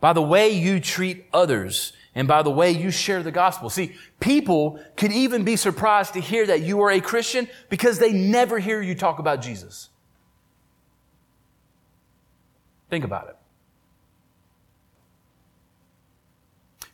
by 0.00 0.12
the 0.12 0.22
way 0.22 0.50
you 0.50 0.80
treat 0.80 1.26
others 1.32 1.92
and 2.14 2.26
by 2.26 2.42
the 2.42 2.50
way 2.50 2.70
you 2.70 2.90
share 2.90 3.22
the 3.22 3.30
gospel. 3.30 3.70
See, 3.70 3.94
people 4.20 4.80
could 4.96 5.12
even 5.12 5.44
be 5.44 5.56
surprised 5.56 6.14
to 6.14 6.20
hear 6.20 6.46
that 6.46 6.62
you 6.62 6.80
are 6.82 6.90
a 6.90 7.00
Christian 7.00 7.48
because 7.68 7.98
they 7.98 8.12
never 8.12 8.58
hear 8.58 8.80
you 8.80 8.94
talk 8.94 9.18
about 9.18 9.42
Jesus. 9.42 9.90
Think 12.88 13.04
about 13.04 13.28
it. 13.28 13.36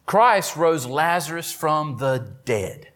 Christ 0.06 0.56
rose 0.56 0.86
Lazarus 0.86 1.52
from 1.52 1.98
the 1.98 2.32
dead. 2.44 2.91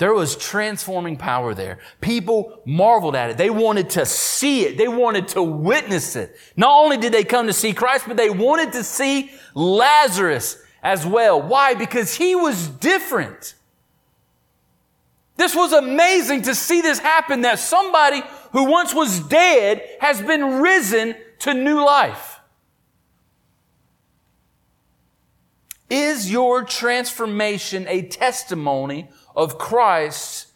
There 0.00 0.14
was 0.14 0.34
transforming 0.34 1.18
power 1.18 1.52
there. 1.52 1.78
People 2.00 2.62
marveled 2.64 3.14
at 3.14 3.28
it. 3.28 3.36
They 3.36 3.50
wanted 3.50 3.90
to 3.90 4.06
see 4.06 4.62
it. 4.62 4.78
They 4.78 4.88
wanted 4.88 5.28
to 5.28 5.42
witness 5.42 6.16
it. 6.16 6.34
Not 6.56 6.70
only 6.70 6.96
did 6.96 7.12
they 7.12 7.22
come 7.22 7.48
to 7.48 7.52
see 7.52 7.74
Christ, 7.74 8.06
but 8.08 8.16
they 8.16 8.30
wanted 8.30 8.72
to 8.72 8.82
see 8.82 9.30
Lazarus 9.52 10.56
as 10.82 11.06
well. 11.06 11.42
Why? 11.42 11.74
Because 11.74 12.14
he 12.14 12.34
was 12.34 12.66
different. 12.66 13.54
This 15.36 15.54
was 15.54 15.74
amazing 15.74 16.42
to 16.42 16.54
see 16.54 16.80
this 16.80 16.98
happen 16.98 17.42
that 17.42 17.58
somebody 17.58 18.22
who 18.52 18.70
once 18.70 18.94
was 18.94 19.20
dead 19.20 19.82
has 20.00 20.22
been 20.22 20.62
risen 20.62 21.14
to 21.40 21.52
new 21.52 21.84
life. 21.84 22.40
Is 25.90 26.30
your 26.30 26.64
transformation 26.64 27.84
a 27.86 28.00
testimony 28.00 29.10
of 29.34 29.58
Christ's 29.58 30.48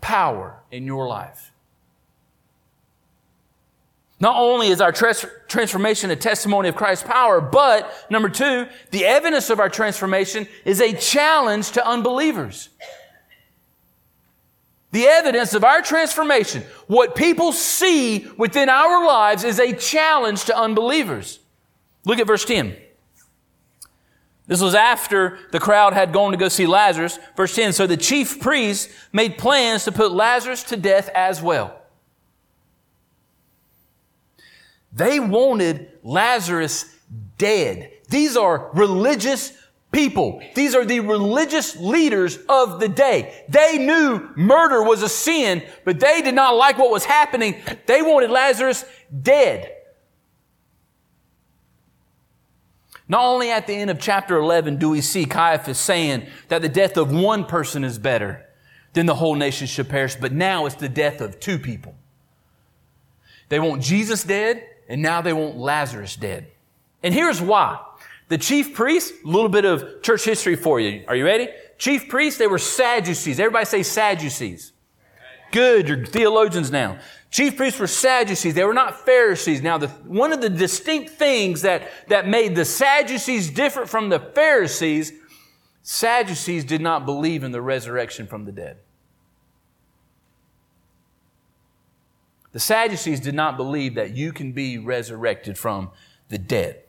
power 0.00 0.62
in 0.70 0.84
your 0.86 1.06
life. 1.08 1.52
Not 4.20 4.36
only 4.36 4.68
is 4.68 4.80
our 4.80 4.90
trans- 4.90 5.24
transformation 5.46 6.10
a 6.10 6.16
testimony 6.16 6.68
of 6.68 6.74
Christ's 6.74 7.06
power, 7.06 7.40
but 7.40 7.92
number 8.10 8.28
two, 8.28 8.66
the 8.90 9.04
evidence 9.04 9.48
of 9.48 9.60
our 9.60 9.68
transformation 9.68 10.48
is 10.64 10.80
a 10.80 10.92
challenge 10.92 11.72
to 11.72 11.86
unbelievers. 11.86 12.68
The 14.90 15.06
evidence 15.06 15.54
of 15.54 15.64
our 15.64 15.82
transformation, 15.82 16.64
what 16.86 17.14
people 17.14 17.52
see 17.52 18.26
within 18.36 18.68
our 18.68 19.06
lives, 19.06 19.44
is 19.44 19.60
a 19.60 19.72
challenge 19.72 20.46
to 20.46 20.56
unbelievers. 20.56 21.38
Look 22.04 22.18
at 22.18 22.26
verse 22.26 22.44
10. 22.44 22.74
This 24.48 24.62
was 24.62 24.74
after 24.74 25.38
the 25.52 25.60
crowd 25.60 25.92
had 25.92 26.12
gone 26.12 26.32
to 26.32 26.38
go 26.38 26.48
see 26.48 26.66
Lazarus. 26.66 27.18
Verse 27.36 27.54
10 27.54 27.74
So 27.74 27.86
the 27.86 27.98
chief 27.98 28.40
priests 28.40 28.92
made 29.12 29.38
plans 29.38 29.84
to 29.84 29.92
put 29.92 30.10
Lazarus 30.10 30.64
to 30.64 30.76
death 30.76 31.10
as 31.14 31.40
well. 31.40 31.78
They 34.90 35.20
wanted 35.20 35.92
Lazarus 36.02 36.86
dead. 37.36 37.92
These 38.08 38.38
are 38.38 38.70
religious 38.72 39.52
people. 39.92 40.40
These 40.54 40.74
are 40.74 40.84
the 40.84 41.00
religious 41.00 41.76
leaders 41.76 42.38
of 42.48 42.80
the 42.80 42.88
day. 42.88 43.44
They 43.50 43.76
knew 43.76 44.30
murder 44.34 44.82
was 44.82 45.02
a 45.02 45.10
sin, 45.10 45.62
but 45.84 46.00
they 46.00 46.22
did 46.22 46.34
not 46.34 46.56
like 46.56 46.78
what 46.78 46.90
was 46.90 47.04
happening. 47.04 47.56
They 47.84 48.00
wanted 48.00 48.30
Lazarus 48.30 48.86
dead. 49.22 49.74
Not 53.08 53.24
only 53.24 53.50
at 53.50 53.66
the 53.66 53.72
end 53.72 53.90
of 53.90 53.98
chapter 53.98 54.36
11 54.36 54.76
do 54.76 54.90
we 54.90 55.00
see 55.00 55.24
Caiaphas 55.24 55.78
saying 55.78 56.26
that 56.48 56.62
the 56.62 56.68
death 56.68 56.96
of 56.96 57.10
one 57.10 57.44
person 57.44 57.84
is 57.84 57.98
better 57.98 58.44
than 58.92 59.06
the 59.06 59.14
whole 59.14 59.34
nation 59.34 59.66
should 59.66 59.88
perish, 59.88 60.14
but 60.16 60.32
now 60.32 60.66
it's 60.66 60.74
the 60.74 60.88
death 60.88 61.20
of 61.20 61.40
two 61.40 61.58
people. 61.58 61.94
They 63.48 63.60
want 63.60 63.82
Jesus 63.82 64.24
dead, 64.24 64.66
and 64.88 65.00
now 65.00 65.22
they 65.22 65.32
want 65.32 65.56
Lazarus 65.56 66.16
dead. 66.16 66.48
And 67.02 67.14
here's 67.14 67.40
why. 67.40 67.80
The 68.28 68.38
chief 68.38 68.74
priests, 68.74 69.12
a 69.24 69.26
little 69.26 69.48
bit 69.48 69.64
of 69.64 70.02
church 70.02 70.24
history 70.24 70.56
for 70.56 70.80
you. 70.80 71.04
Are 71.08 71.16
you 71.16 71.24
ready? 71.24 71.48
Chief 71.78 72.08
priests, 72.08 72.38
they 72.38 72.46
were 72.46 72.58
Sadducees. 72.58 73.40
Everybody 73.40 73.64
say 73.64 73.82
Sadducees. 73.82 74.72
Good, 75.50 75.88
you're 75.88 76.04
theologians 76.04 76.70
now. 76.70 76.98
Chief 77.30 77.56
priests 77.56 77.78
were 77.78 77.86
Sadducees. 77.86 78.54
They 78.54 78.64
were 78.64 78.74
not 78.74 79.04
Pharisees. 79.04 79.62
Now, 79.62 79.78
the, 79.78 79.88
one 79.88 80.32
of 80.32 80.40
the 80.40 80.50
distinct 80.50 81.10
things 81.10 81.62
that, 81.62 81.88
that 82.08 82.26
made 82.26 82.54
the 82.54 82.64
Sadducees 82.64 83.50
different 83.50 83.88
from 83.88 84.08
the 84.08 84.18
Pharisees, 84.18 85.12
Sadducees 85.82 86.64
did 86.64 86.80
not 86.80 87.06
believe 87.06 87.44
in 87.44 87.52
the 87.52 87.62
resurrection 87.62 88.26
from 88.26 88.44
the 88.44 88.52
dead. 88.52 88.78
The 92.52 92.60
Sadducees 92.60 93.20
did 93.20 93.34
not 93.34 93.56
believe 93.56 93.94
that 93.94 94.16
you 94.16 94.32
can 94.32 94.52
be 94.52 94.78
resurrected 94.78 95.58
from 95.58 95.90
the 96.28 96.38
dead. 96.38 96.82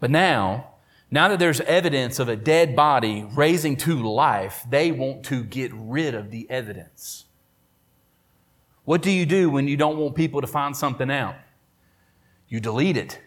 But 0.00 0.10
now, 0.10 0.74
now 1.10 1.28
that 1.28 1.38
there's 1.38 1.60
evidence 1.62 2.18
of 2.18 2.28
a 2.28 2.36
dead 2.36 2.76
body 2.76 3.26
raising 3.34 3.76
to 3.76 4.02
life, 4.02 4.64
they 4.68 4.92
want 4.92 5.24
to 5.24 5.42
get 5.42 5.72
rid 5.74 6.14
of 6.14 6.30
the 6.30 6.48
evidence. 6.50 7.24
What 8.84 9.02
do 9.02 9.10
you 9.10 9.24
do 9.26 9.50
when 9.50 9.68
you 9.68 9.76
don't 9.76 9.96
want 9.96 10.14
people 10.14 10.40
to 10.40 10.46
find 10.46 10.76
something 10.76 11.10
out? 11.10 11.34
You 12.48 12.60
delete 12.60 12.96
it. 12.96 13.20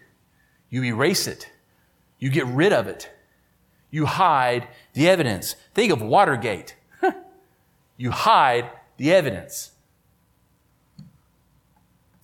You 0.70 0.84
erase 0.84 1.26
it. 1.26 1.50
You 2.18 2.30
get 2.30 2.46
rid 2.46 2.72
of 2.72 2.86
it. 2.86 3.10
You 3.90 4.06
hide 4.06 4.68
the 4.94 5.08
evidence. 5.08 5.54
Think 5.74 5.92
of 5.92 6.00
Watergate. 6.00 6.76
you 7.96 8.10
hide 8.10 8.70
the 8.96 9.12
evidence. 9.12 9.71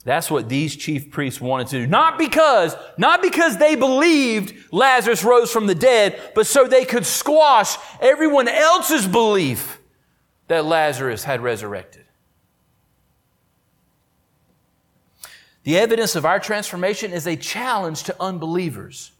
That's 0.09 0.31
what 0.31 0.49
these 0.49 0.75
chief 0.75 1.11
priests 1.11 1.38
wanted 1.38 1.67
to 1.67 1.81
do. 1.81 1.87
Not 1.87 2.17
because, 2.17 2.75
not 2.97 3.21
because 3.21 3.59
they 3.59 3.77
believed 3.77 4.55
Lazarus 4.73 5.23
rose 5.23 5.53
from 5.53 5.67
the 5.67 5.75
dead, 5.75 6.33
but 6.35 6.47
so 6.47 6.67
they 6.67 6.87
could 6.87 7.05
squash 7.05 7.77
everyone 8.00 8.49
else's 8.49 9.07
belief 9.07 9.79
that 10.47 10.65
Lazarus 10.65 11.25
had 11.25 11.43
resurrected. 11.43 12.07
The 15.65 15.77
evidence 15.79 16.17
of 16.17 16.25
our 16.25 16.41
transformation 16.41 17.12
is 17.12 17.27
a 17.27 17.37
challenge 17.37 18.05
to 18.05 18.17
unbelievers. 18.19 19.12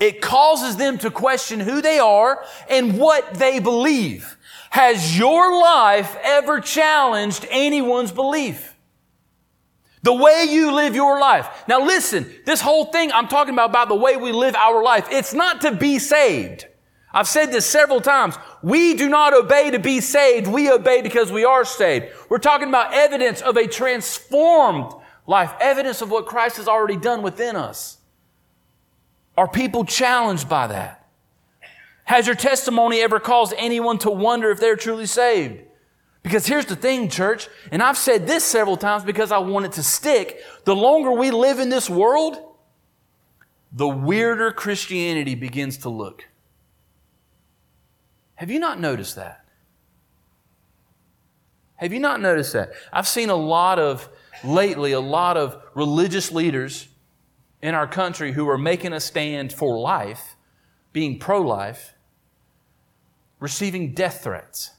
It 0.00 0.20
causes 0.20 0.76
them 0.76 0.98
to 0.98 1.10
question 1.12 1.60
who 1.60 1.80
they 1.80 2.00
are 2.00 2.44
and 2.68 2.98
what 2.98 3.34
they 3.34 3.60
believe. 3.60 4.36
Has 4.70 5.16
your 5.16 5.56
life 5.56 6.16
ever 6.24 6.58
challenged 6.58 7.46
anyone's 7.48 8.10
belief? 8.10 8.73
The 10.04 10.12
way 10.12 10.44
you 10.50 10.70
live 10.70 10.94
your 10.94 11.18
life. 11.18 11.64
Now 11.66 11.82
listen, 11.82 12.30
this 12.44 12.60
whole 12.60 12.84
thing 12.84 13.10
I'm 13.10 13.26
talking 13.26 13.54
about, 13.54 13.70
about 13.70 13.88
the 13.88 13.94
way 13.94 14.18
we 14.18 14.32
live 14.32 14.54
our 14.54 14.82
life, 14.82 15.08
it's 15.10 15.32
not 15.32 15.62
to 15.62 15.72
be 15.74 15.98
saved. 15.98 16.66
I've 17.10 17.26
said 17.26 17.50
this 17.50 17.64
several 17.64 18.02
times. 18.02 18.34
We 18.62 18.92
do 18.96 19.08
not 19.08 19.32
obey 19.32 19.70
to 19.70 19.78
be 19.78 20.02
saved. 20.02 20.46
We 20.46 20.70
obey 20.70 21.00
because 21.00 21.32
we 21.32 21.46
are 21.46 21.64
saved. 21.64 22.08
We're 22.28 22.36
talking 22.36 22.68
about 22.68 22.92
evidence 22.92 23.40
of 23.40 23.56
a 23.56 23.66
transformed 23.66 24.92
life, 25.26 25.54
evidence 25.58 26.02
of 26.02 26.10
what 26.10 26.26
Christ 26.26 26.58
has 26.58 26.68
already 26.68 26.96
done 26.98 27.22
within 27.22 27.56
us. 27.56 27.96
Are 29.38 29.48
people 29.48 29.86
challenged 29.86 30.50
by 30.50 30.66
that? 30.66 31.08
Has 32.04 32.26
your 32.26 32.36
testimony 32.36 33.00
ever 33.00 33.18
caused 33.20 33.54
anyone 33.56 33.96
to 34.00 34.10
wonder 34.10 34.50
if 34.50 34.60
they're 34.60 34.76
truly 34.76 35.06
saved? 35.06 35.62
Because 36.24 36.46
here's 36.46 36.64
the 36.64 36.74
thing, 36.74 37.10
church, 37.10 37.48
and 37.70 37.82
I've 37.82 37.98
said 37.98 38.26
this 38.26 38.44
several 38.44 38.78
times 38.78 39.04
because 39.04 39.30
I 39.30 39.38
want 39.38 39.66
it 39.66 39.72
to 39.72 39.82
stick. 39.82 40.40
The 40.64 40.74
longer 40.74 41.12
we 41.12 41.30
live 41.30 41.58
in 41.60 41.68
this 41.68 41.88
world, 41.88 42.38
the 43.70 43.86
weirder 43.86 44.50
Christianity 44.50 45.34
begins 45.34 45.76
to 45.78 45.90
look. 45.90 46.26
Have 48.36 48.50
you 48.50 48.58
not 48.58 48.80
noticed 48.80 49.16
that? 49.16 49.44
Have 51.76 51.92
you 51.92 52.00
not 52.00 52.22
noticed 52.22 52.54
that? 52.54 52.72
I've 52.90 53.06
seen 53.06 53.28
a 53.28 53.36
lot 53.36 53.78
of, 53.78 54.08
lately, 54.42 54.92
a 54.92 55.00
lot 55.00 55.36
of 55.36 55.60
religious 55.74 56.32
leaders 56.32 56.88
in 57.60 57.74
our 57.74 57.86
country 57.86 58.32
who 58.32 58.48
are 58.48 58.56
making 58.56 58.94
a 58.94 59.00
stand 59.00 59.52
for 59.52 59.78
life, 59.78 60.36
being 60.94 61.18
pro 61.18 61.42
life, 61.42 61.94
receiving 63.40 63.92
death 63.92 64.22
threats. 64.22 64.70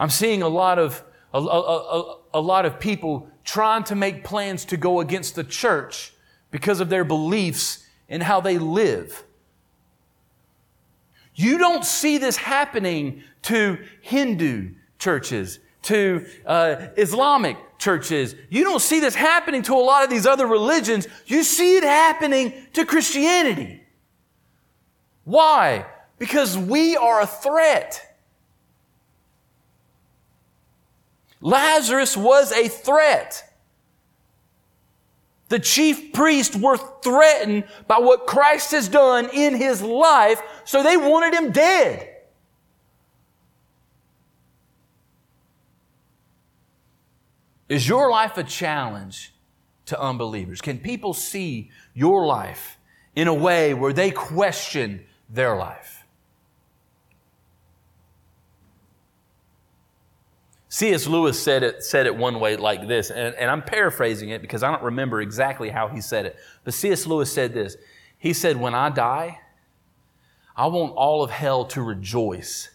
I'm 0.00 0.08
seeing 0.08 0.40
a 0.40 0.48
lot 0.48 0.78
of, 0.78 1.04
a, 1.34 1.38
a, 1.38 1.42
a, 1.42 2.16
a, 2.34 2.40
lot 2.40 2.64
of 2.64 2.80
people 2.80 3.28
trying 3.44 3.84
to 3.84 3.94
make 3.94 4.24
plans 4.24 4.64
to 4.64 4.78
go 4.78 5.00
against 5.00 5.34
the 5.34 5.44
church 5.44 6.14
because 6.50 6.80
of 6.80 6.88
their 6.88 7.04
beliefs 7.04 7.86
and 8.08 8.22
how 8.22 8.40
they 8.40 8.56
live. 8.56 9.22
You 11.34 11.58
don't 11.58 11.84
see 11.84 12.16
this 12.16 12.38
happening 12.38 13.22
to 13.42 13.78
Hindu 14.00 14.70
churches, 14.98 15.60
to 15.82 16.26
uh, 16.46 16.88
Islamic 16.96 17.58
churches. 17.78 18.34
You 18.48 18.64
don't 18.64 18.80
see 18.80 19.00
this 19.00 19.14
happening 19.14 19.62
to 19.64 19.74
a 19.74 19.84
lot 19.84 20.02
of 20.02 20.08
these 20.08 20.24
other 20.26 20.46
religions. 20.46 21.06
You 21.26 21.44
see 21.44 21.76
it 21.76 21.84
happening 21.84 22.54
to 22.72 22.86
Christianity. 22.86 23.82
Why? 25.24 25.84
Because 26.18 26.56
we 26.56 26.96
are 26.96 27.20
a 27.20 27.26
threat. 27.26 28.09
Lazarus 31.40 32.16
was 32.16 32.52
a 32.52 32.68
threat. 32.68 33.44
The 35.48 35.58
chief 35.58 36.12
priests 36.12 36.54
were 36.54 36.76
threatened 36.76 37.64
by 37.88 37.98
what 37.98 38.26
Christ 38.26 38.70
has 38.70 38.88
done 38.88 39.28
in 39.32 39.56
his 39.56 39.82
life, 39.82 40.40
so 40.64 40.82
they 40.82 40.96
wanted 40.96 41.34
him 41.34 41.50
dead. 41.50 42.08
Is 47.68 47.88
your 47.88 48.10
life 48.10 48.36
a 48.36 48.44
challenge 48.44 49.32
to 49.86 50.00
unbelievers? 50.00 50.60
Can 50.60 50.78
people 50.78 51.14
see 51.14 51.70
your 51.94 52.26
life 52.26 52.78
in 53.14 53.28
a 53.28 53.34
way 53.34 53.74
where 53.74 53.92
they 53.92 54.10
question 54.10 55.06
their 55.28 55.56
life? 55.56 55.99
C.S. 60.72 61.08
Lewis 61.08 61.38
said 61.38 61.64
it, 61.64 61.82
said 61.82 62.06
it 62.06 62.14
one 62.16 62.38
way 62.38 62.56
like 62.56 62.86
this, 62.86 63.10
and, 63.10 63.34
and 63.34 63.50
I'm 63.50 63.60
paraphrasing 63.60 64.28
it 64.28 64.40
because 64.40 64.62
I 64.62 64.70
don't 64.70 64.84
remember 64.84 65.20
exactly 65.20 65.68
how 65.68 65.88
he 65.88 66.00
said 66.00 66.26
it. 66.26 66.36
But 66.62 66.74
C.S. 66.74 67.08
Lewis 67.08 67.30
said 67.30 67.52
this 67.52 67.76
He 68.16 68.32
said, 68.32 68.56
When 68.56 68.72
I 68.72 68.88
die, 68.88 69.40
I 70.56 70.68
want 70.68 70.94
all 70.94 71.24
of 71.24 71.30
hell 71.32 71.64
to 71.66 71.82
rejoice 71.82 72.70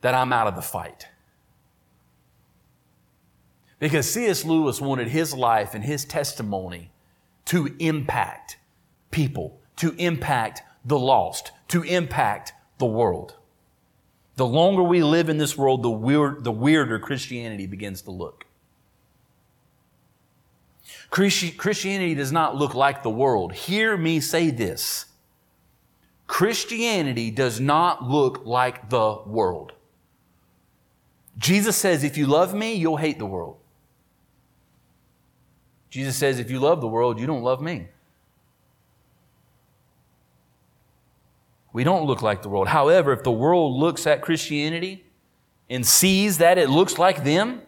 that 0.00 0.14
I'm 0.14 0.32
out 0.32 0.46
of 0.46 0.56
the 0.56 0.62
fight. 0.62 1.08
Because 3.78 4.10
C.S. 4.10 4.46
Lewis 4.46 4.80
wanted 4.80 5.08
his 5.08 5.34
life 5.34 5.74
and 5.74 5.84
his 5.84 6.06
testimony 6.06 6.92
to 7.44 7.74
impact 7.78 8.56
people, 9.10 9.60
to 9.76 9.94
impact 9.98 10.62
the 10.82 10.98
lost, 10.98 11.52
to 11.68 11.82
impact 11.82 12.54
the 12.78 12.86
world. 12.86 13.36
The 14.36 14.46
longer 14.46 14.82
we 14.82 15.02
live 15.02 15.28
in 15.28 15.38
this 15.38 15.56
world, 15.56 15.82
the, 15.82 15.90
weird, 15.90 16.44
the 16.44 16.52
weirder 16.52 16.98
Christianity 16.98 17.66
begins 17.66 18.02
to 18.02 18.10
look. 18.10 18.46
Christianity 21.10 22.14
does 22.14 22.32
not 22.32 22.56
look 22.56 22.74
like 22.74 23.02
the 23.02 23.10
world. 23.10 23.52
Hear 23.52 23.96
me 23.96 24.20
say 24.20 24.50
this 24.50 25.06
Christianity 26.26 27.30
does 27.30 27.60
not 27.60 28.02
look 28.02 28.46
like 28.46 28.88
the 28.88 29.18
world. 29.26 29.72
Jesus 31.36 31.76
says, 31.76 32.04
if 32.04 32.16
you 32.16 32.26
love 32.26 32.54
me, 32.54 32.74
you'll 32.74 32.96
hate 32.96 33.18
the 33.18 33.26
world. 33.26 33.58
Jesus 35.90 36.16
says, 36.16 36.38
if 36.38 36.50
you 36.50 36.58
love 36.58 36.80
the 36.80 36.88
world, 36.88 37.20
you 37.20 37.26
don't 37.26 37.42
love 37.42 37.60
me. 37.60 37.88
We 41.72 41.84
don't 41.84 42.04
look 42.04 42.22
like 42.22 42.42
the 42.42 42.48
world. 42.48 42.68
However, 42.68 43.12
if 43.12 43.22
the 43.22 43.32
world 43.32 43.76
looks 43.76 44.06
at 44.06 44.20
Christianity 44.20 45.04
and 45.70 45.86
sees 45.86 46.38
that 46.38 46.58
it 46.58 46.68
looks 46.68 46.98
like 46.98 47.24
them, 47.24 47.62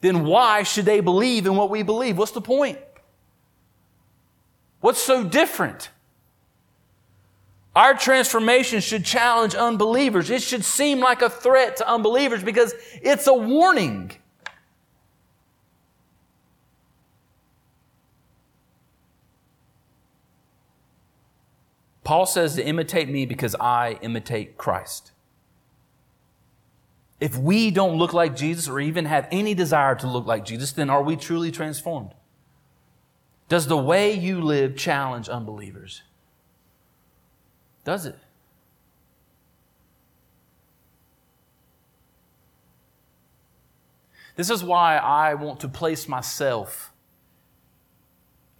then 0.00 0.24
why 0.24 0.62
should 0.62 0.84
they 0.84 1.00
believe 1.00 1.46
in 1.46 1.56
what 1.56 1.70
we 1.70 1.82
believe? 1.82 2.16
What's 2.16 2.32
the 2.32 2.40
point? 2.40 2.78
What's 4.80 5.00
so 5.00 5.24
different? 5.24 5.90
Our 7.74 7.94
transformation 7.94 8.80
should 8.80 9.04
challenge 9.04 9.54
unbelievers. 9.54 10.30
It 10.30 10.42
should 10.42 10.64
seem 10.64 11.00
like 11.00 11.22
a 11.22 11.28
threat 11.28 11.76
to 11.78 11.88
unbelievers 11.88 12.42
because 12.42 12.72
it's 13.02 13.26
a 13.26 13.34
warning. 13.34 14.12
Paul 22.06 22.24
says 22.24 22.54
to 22.54 22.64
imitate 22.64 23.08
me 23.08 23.26
because 23.26 23.56
I 23.56 23.98
imitate 24.00 24.56
Christ. 24.56 25.10
If 27.18 27.36
we 27.36 27.72
don't 27.72 27.98
look 27.98 28.12
like 28.12 28.36
Jesus 28.36 28.68
or 28.68 28.78
even 28.78 29.06
have 29.06 29.26
any 29.32 29.54
desire 29.54 29.96
to 29.96 30.06
look 30.06 30.24
like 30.24 30.44
Jesus, 30.44 30.70
then 30.70 30.88
are 30.88 31.02
we 31.02 31.16
truly 31.16 31.50
transformed? 31.50 32.12
Does 33.48 33.66
the 33.66 33.76
way 33.76 34.12
you 34.12 34.40
live 34.40 34.76
challenge 34.76 35.28
unbelievers? 35.28 36.02
Does 37.82 38.06
it? 38.06 38.16
This 44.36 44.48
is 44.48 44.62
why 44.62 44.98
I 44.98 45.34
want 45.34 45.58
to 45.58 45.68
place 45.68 46.06
myself 46.06 46.92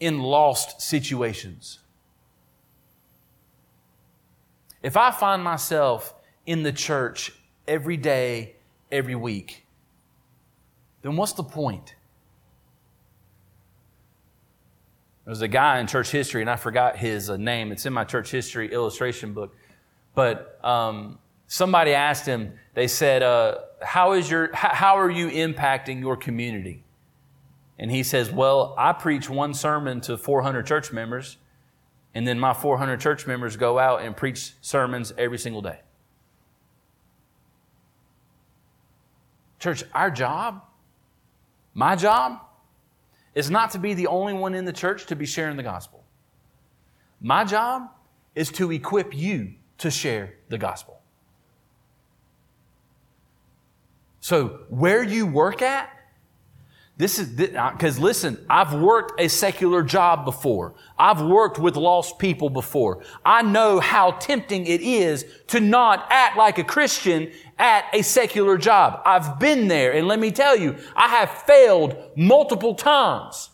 in 0.00 0.18
lost 0.18 0.82
situations. 0.82 1.78
If 4.87 4.96
I 4.96 5.11
find 5.11 5.42
myself 5.42 6.14
in 6.46 6.62
the 6.62 6.70
church 6.70 7.33
every 7.66 7.96
day, 7.96 8.55
every 8.92 9.16
week, 9.16 9.66
then 11.03 11.16
what's 11.16 11.33
the 11.33 11.42
point? 11.42 11.96
There 15.25 15.33
was 15.33 15.42
a 15.42 15.49
guy 15.49 15.81
in 15.81 15.88
church 15.88 16.12
history, 16.12 16.40
and 16.40 16.49
I 16.49 16.55
forgot 16.55 16.96
his 16.96 17.29
uh, 17.29 17.37
name. 17.37 17.72
It's 17.72 17.85
in 17.85 17.92
my 17.92 18.05
church 18.05 18.31
history 18.31 18.72
illustration 18.72 19.33
book. 19.33 19.57
But 20.14 20.64
um, 20.64 21.18
somebody 21.49 21.92
asked 21.92 22.25
him, 22.25 22.53
they 22.75 22.87
said, 22.87 23.25
uh, 23.25 23.62
how, 23.83 24.12
is 24.12 24.31
your, 24.31 24.55
how 24.55 25.01
are 25.01 25.11
you 25.11 25.29
impacting 25.31 25.99
your 25.99 26.16
community? 26.16 26.85
And 27.77 27.90
he 27.90 28.05
says, 28.05 28.31
Well, 28.31 28.72
I 28.79 28.92
preach 28.92 29.29
one 29.29 29.53
sermon 29.53 30.01
to 30.03 30.16
400 30.16 30.64
church 30.64 30.92
members, 30.92 31.38
and 32.16 32.26
then 32.26 32.40
my 32.40 32.55
400 32.55 32.98
church 32.98 33.26
members 33.26 33.59
go 33.59 33.79
out 33.79 34.00
and 34.00 34.16
preach 34.16 34.55
sermons 34.62 35.12
every 35.18 35.37
single 35.37 35.61
day. 35.61 35.81
Church, 39.59 39.85
our 39.92 40.11
job, 40.11 40.62
my 41.74 41.94
job, 41.94 42.40
is 43.35 43.50
not 43.50 43.70
to 43.72 43.79
be 43.79 43.92
the 43.92 44.07
only 44.07 44.33
one 44.33 44.55
in 44.55 44.64
the 44.64 44.72
church 44.72 45.05
to 45.09 45.14
be 45.14 45.26
sharing 45.26 45.59
the 45.59 45.62
gospel. 45.62 46.05
My 47.20 47.44
job 47.44 47.90
is 48.35 48.50
to 48.52 48.72
equip 48.72 49.14
you 49.14 49.52
to 49.76 49.90
share 49.90 50.37
the 50.48 50.57
gospel. 50.57 50.98
So, 54.20 54.61
where 54.70 55.02
you 55.02 55.26
work 55.26 55.61
at, 55.61 55.90
this 56.98 57.18
is 57.18 57.28
because 57.28 57.98
listen, 57.98 58.38
I've 58.48 58.72
worked 58.72 59.20
a 59.20 59.28
secular 59.28 59.82
job 59.82 60.24
before. 60.24 60.72
I've 60.98 61.20
worked 61.20 61.59
with 61.59 61.76
lost 61.76 62.18
people 62.18 62.48
before. 62.48 63.02
I 63.22 63.42
know 63.42 63.80
how 63.80 64.12
tempting 64.12 64.66
it 64.66 64.80
is 64.80 65.26
to 65.48 65.61
not 65.61 66.06
act 66.09 66.38
like 66.38 66.56
a 66.56 66.64
Christian 66.64 67.30
at 67.59 67.85
a 67.92 68.00
secular 68.00 68.56
job. 68.56 69.02
I've 69.04 69.38
been 69.38 69.68
there, 69.68 69.92
and 69.92 70.09
let 70.09 70.18
me 70.18 70.30
tell 70.30 70.56
you, 70.56 70.76
I 70.94 71.09
have 71.09 71.30
failed 71.30 71.96
multiple 72.16 72.74
times. 72.74 73.50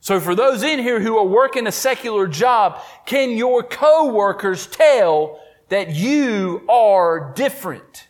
So 0.00 0.20
for 0.20 0.34
those 0.34 0.62
in 0.62 0.78
here 0.78 1.00
who 1.00 1.16
are 1.16 1.26
working 1.26 1.66
a 1.66 1.72
secular 1.72 2.26
job, 2.26 2.82
can 3.06 3.30
your 3.30 3.62
coworkers 3.62 4.66
tell 4.66 5.40
that 5.70 5.94
you 5.94 6.66
are 6.68 7.32
different? 7.34 8.07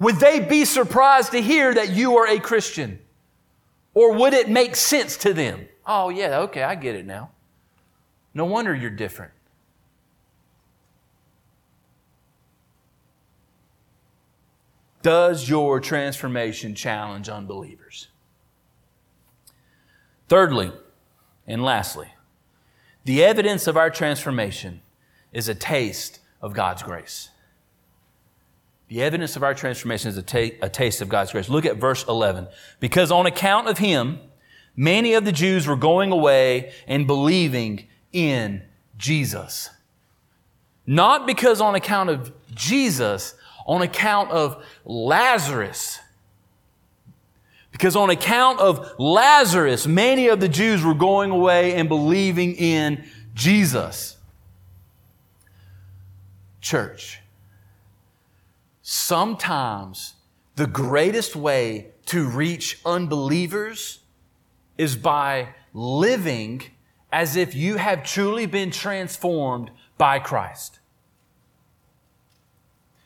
Would 0.00 0.16
they 0.16 0.40
be 0.40 0.64
surprised 0.64 1.32
to 1.32 1.42
hear 1.42 1.74
that 1.74 1.90
you 1.90 2.16
are 2.18 2.28
a 2.28 2.38
Christian? 2.38 3.00
Or 3.94 4.12
would 4.12 4.32
it 4.32 4.48
make 4.48 4.76
sense 4.76 5.16
to 5.18 5.34
them? 5.34 5.68
Oh, 5.86 6.08
yeah, 6.08 6.40
okay, 6.40 6.62
I 6.62 6.74
get 6.74 6.94
it 6.94 7.04
now. 7.04 7.30
No 8.34 8.44
wonder 8.44 8.74
you're 8.74 8.90
different. 8.90 9.32
Does 15.02 15.48
your 15.48 15.80
transformation 15.80 16.74
challenge 16.74 17.28
unbelievers? 17.28 18.08
Thirdly, 20.28 20.72
and 21.46 21.64
lastly, 21.64 22.08
the 23.04 23.24
evidence 23.24 23.66
of 23.66 23.76
our 23.76 23.90
transformation 23.90 24.82
is 25.32 25.48
a 25.48 25.54
taste 25.54 26.20
of 26.42 26.52
God's 26.52 26.82
grace. 26.82 27.30
The 28.88 29.02
evidence 29.02 29.36
of 29.36 29.42
our 29.42 29.54
transformation 29.54 30.08
is 30.08 30.16
a, 30.16 30.22
ta- 30.22 30.56
a, 30.62 30.68
taste 30.68 31.02
of 31.02 31.08
God's 31.08 31.32
grace. 31.32 31.48
Look 31.48 31.66
at 31.66 31.76
verse 31.76 32.06
11. 32.08 32.48
Because 32.80 33.10
on 33.10 33.26
account 33.26 33.68
of 33.68 33.78
him, 33.78 34.18
many 34.74 35.12
of 35.12 35.26
the 35.26 35.32
Jews 35.32 35.66
were 35.66 35.76
going 35.76 36.10
away 36.10 36.72
and 36.86 37.06
believing 37.06 37.86
in 38.12 38.62
Jesus. 38.96 39.68
Not 40.86 41.26
because 41.26 41.60
on 41.60 41.74
account 41.74 42.08
of 42.08 42.32
Jesus, 42.54 43.34
on 43.66 43.82
account 43.82 44.30
of 44.30 44.64
Lazarus. 44.86 45.98
Because 47.70 47.94
on 47.94 48.08
account 48.08 48.58
of 48.58 48.90
Lazarus, 48.98 49.86
many 49.86 50.28
of 50.28 50.40
the 50.40 50.48
Jews 50.48 50.82
were 50.82 50.94
going 50.94 51.30
away 51.30 51.74
and 51.74 51.90
believing 51.90 52.54
in 52.54 53.04
Jesus. 53.34 54.16
Church, 56.62 57.20
sometimes 58.90 60.14
the 60.56 60.66
greatest 60.66 61.36
way 61.36 61.88
to 62.06 62.26
reach 62.26 62.80
unbelievers 62.86 63.98
is 64.78 64.96
by 64.96 65.46
living 65.74 66.62
as 67.12 67.36
if 67.36 67.54
you 67.54 67.76
have 67.76 68.02
truly 68.02 68.46
been 68.46 68.70
transformed 68.70 69.70
by 69.98 70.18
Christ. 70.18 70.78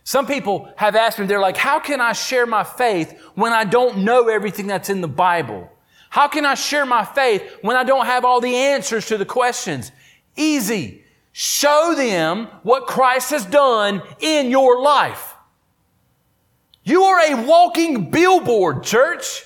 Some 0.05 0.25
people 0.25 0.73
have 0.77 0.95
asked 0.95 1.19
me, 1.19 1.27
they're 1.27 1.41
like, 1.41 1.57
how 1.57 1.81
can 1.81 2.01
I 2.01 2.13
share 2.13 2.47
my 2.47 2.63
faith 2.63 3.21
when 3.35 3.53
I 3.53 3.65
don't 3.65 4.05
know 4.05 4.29
everything 4.29 4.69
that's 4.69 4.89
in 4.89 5.01
the 5.01 5.09
Bible? 5.09 5.69
How 6.11 6.29
can 6.29 6.47
I 6.47 6.55
share 6.55 6.87
my 6.87 7.05
faith 7.05 7.43
when 7.63 7.77
I 7.77 7.83
don't 7.83 8.07
have 8.07 8.25
all 8.25 8.41
the 8.41 8.55
answers 8.55 9.07
to 9.07 9.19
the 9.19 9.27
questions? 9.27 9.91
Easy. 10.37 11.03
Show 11.33 11.95
them 11.97 12.47
what 12.63 12.87
Christ 12.87 13.31
has 13.31 13.45
done 13.45 14.01
in 14.21 14.49
your 14.49 14.81
life. 14.81 15.32
You 16.85 17.05
are 17.05 17.33
a 17.33 17.47
walking 17.47 18.11
billboard, 18.11 18.83
church. 18.83 19.45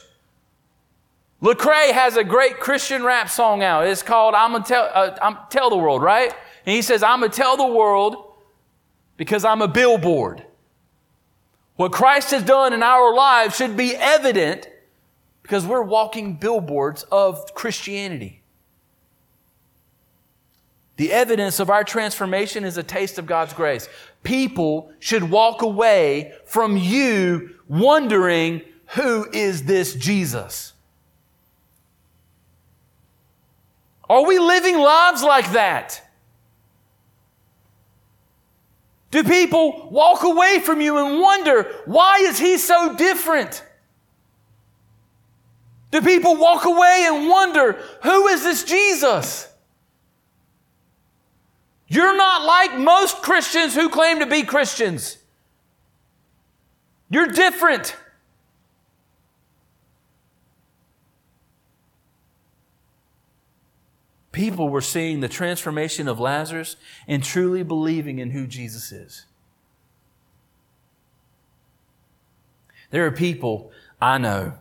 Lecrae 1.43 1.93
has 1.93 2.17
a 2.17 2.25
great 2.25 2.61
Christian 2.61 3.05
rap 3.05 3.29
song 3.29 3.63
out. 3.63 3.87
It's 3.87 4.03
called 4.03 4.35
"I'm 4.35 4.53
gonna 4.53 4.65
tell, 4.65 4.91
uh, 4.93 5.17
I'm, 5.21 5.37
tell 5.51 5.69
the 5.69 5.77
world," 5.77 6.03
right? 6.03 6.33
And 6.65 6.75
he 6.75 6.83
says, 6.83 7.03
"I'm 7.03 7.21
gonna 7.21 7.33
tell 7.33 7.57
the 7.57 7.67
world 7.67 8.33
because 9.17 9.45
I'm 9.45 9.61
a 9.61 9.69
billboard." 9.69 10.45
What 11.77 11.93
Christ 11.93 12.31
has 12.31 12.43
done 12.43 12.73
in 12.73 12.83
our 12.83 13.15
lives 13.15 13.55
should 13.55 13.77
be 13.77 13.95
evident 13.95 14.67
because 15.43 15.67
we're 15.67 15.83
walking 15.83 16.35
billboards 16.35 17.03
of 17.05 17.55
Christianity. 17.55 18.43
The 20.97 21.13
evidence 21.13 21.61
of 21.61 21.69
our 21.69 21.85
transformation 21.85 22.65
is 22.65 22.79
a 22.79 22.83
taste 22.83 23.19
of 23.19 23.27
God's 23.27 23.53
grace. 23.53 23.89
People 24.27 24.91
should 24.99 25.31
walk 25.31 25.63
away 25.63 26.33
from 26.47 26.77
you 26.77 27.55
wondering, 27.69 28.61
who 28.97 29.25
is 29.33 29.63
this 29.63 29.95
Jesus? 29.95 30.73
Are 34.11 34.27
we 34.27 34.41
living 34.41 34.77
lives 34.77 35.23
like 35.23 35.53
that? 35.53 36.03
Do 39.13 39.23
people 39.23 39.89
walk 39.93 40.25
away 40.25 40.59
from 40.59 40.81
you 40.81 40.99
and 40.99 41.21
wonder, 41.21 41.73
why 41.85 42.19
is 42.23 42.37
he 42.37 42.59
so 42.59 42.97
different? 42.97 43.63
Do 45.93 46.03
people 46.03 46.35
walk 46.35 46.65
away 46.65 47.05
and 47.07 47.29
wonder, 47.29 47.81
who 48.03 48.27
is 48.27 48.43
this 48.43 48.65
Jesus? 48.65 49.47
You're 51.89 52.17
not 52.17 52.45
like 52.45 52.79
most 52.79 53.23
Christians 53.23 53.75
who 53.75 53.89
claim 53.89 54.19
to 54.19 54.27
be 54.27 54.43
Christians. 54.43 55.19
You're 57.09 57.29
different. 57.29 57.97
People 64.33 64.69
were 64.69 64.83
seeing 64.83 65.21
the 65.21 65.29
transformation 65.29 66.09
of 66.09 66.21
Lazarus 66.21 66.77
and 67.07 67.25
truly 67.25 67.63
believing 67.63 68.19
in 68.19 68.33
who 68.33 68.47
Jesus 68.47 68.93
is. 68.93 69.25
There 72.91 73.07
are 73.07 73.13
people 73.13 73.73
I 74.01 74.19
know 74.19 74.55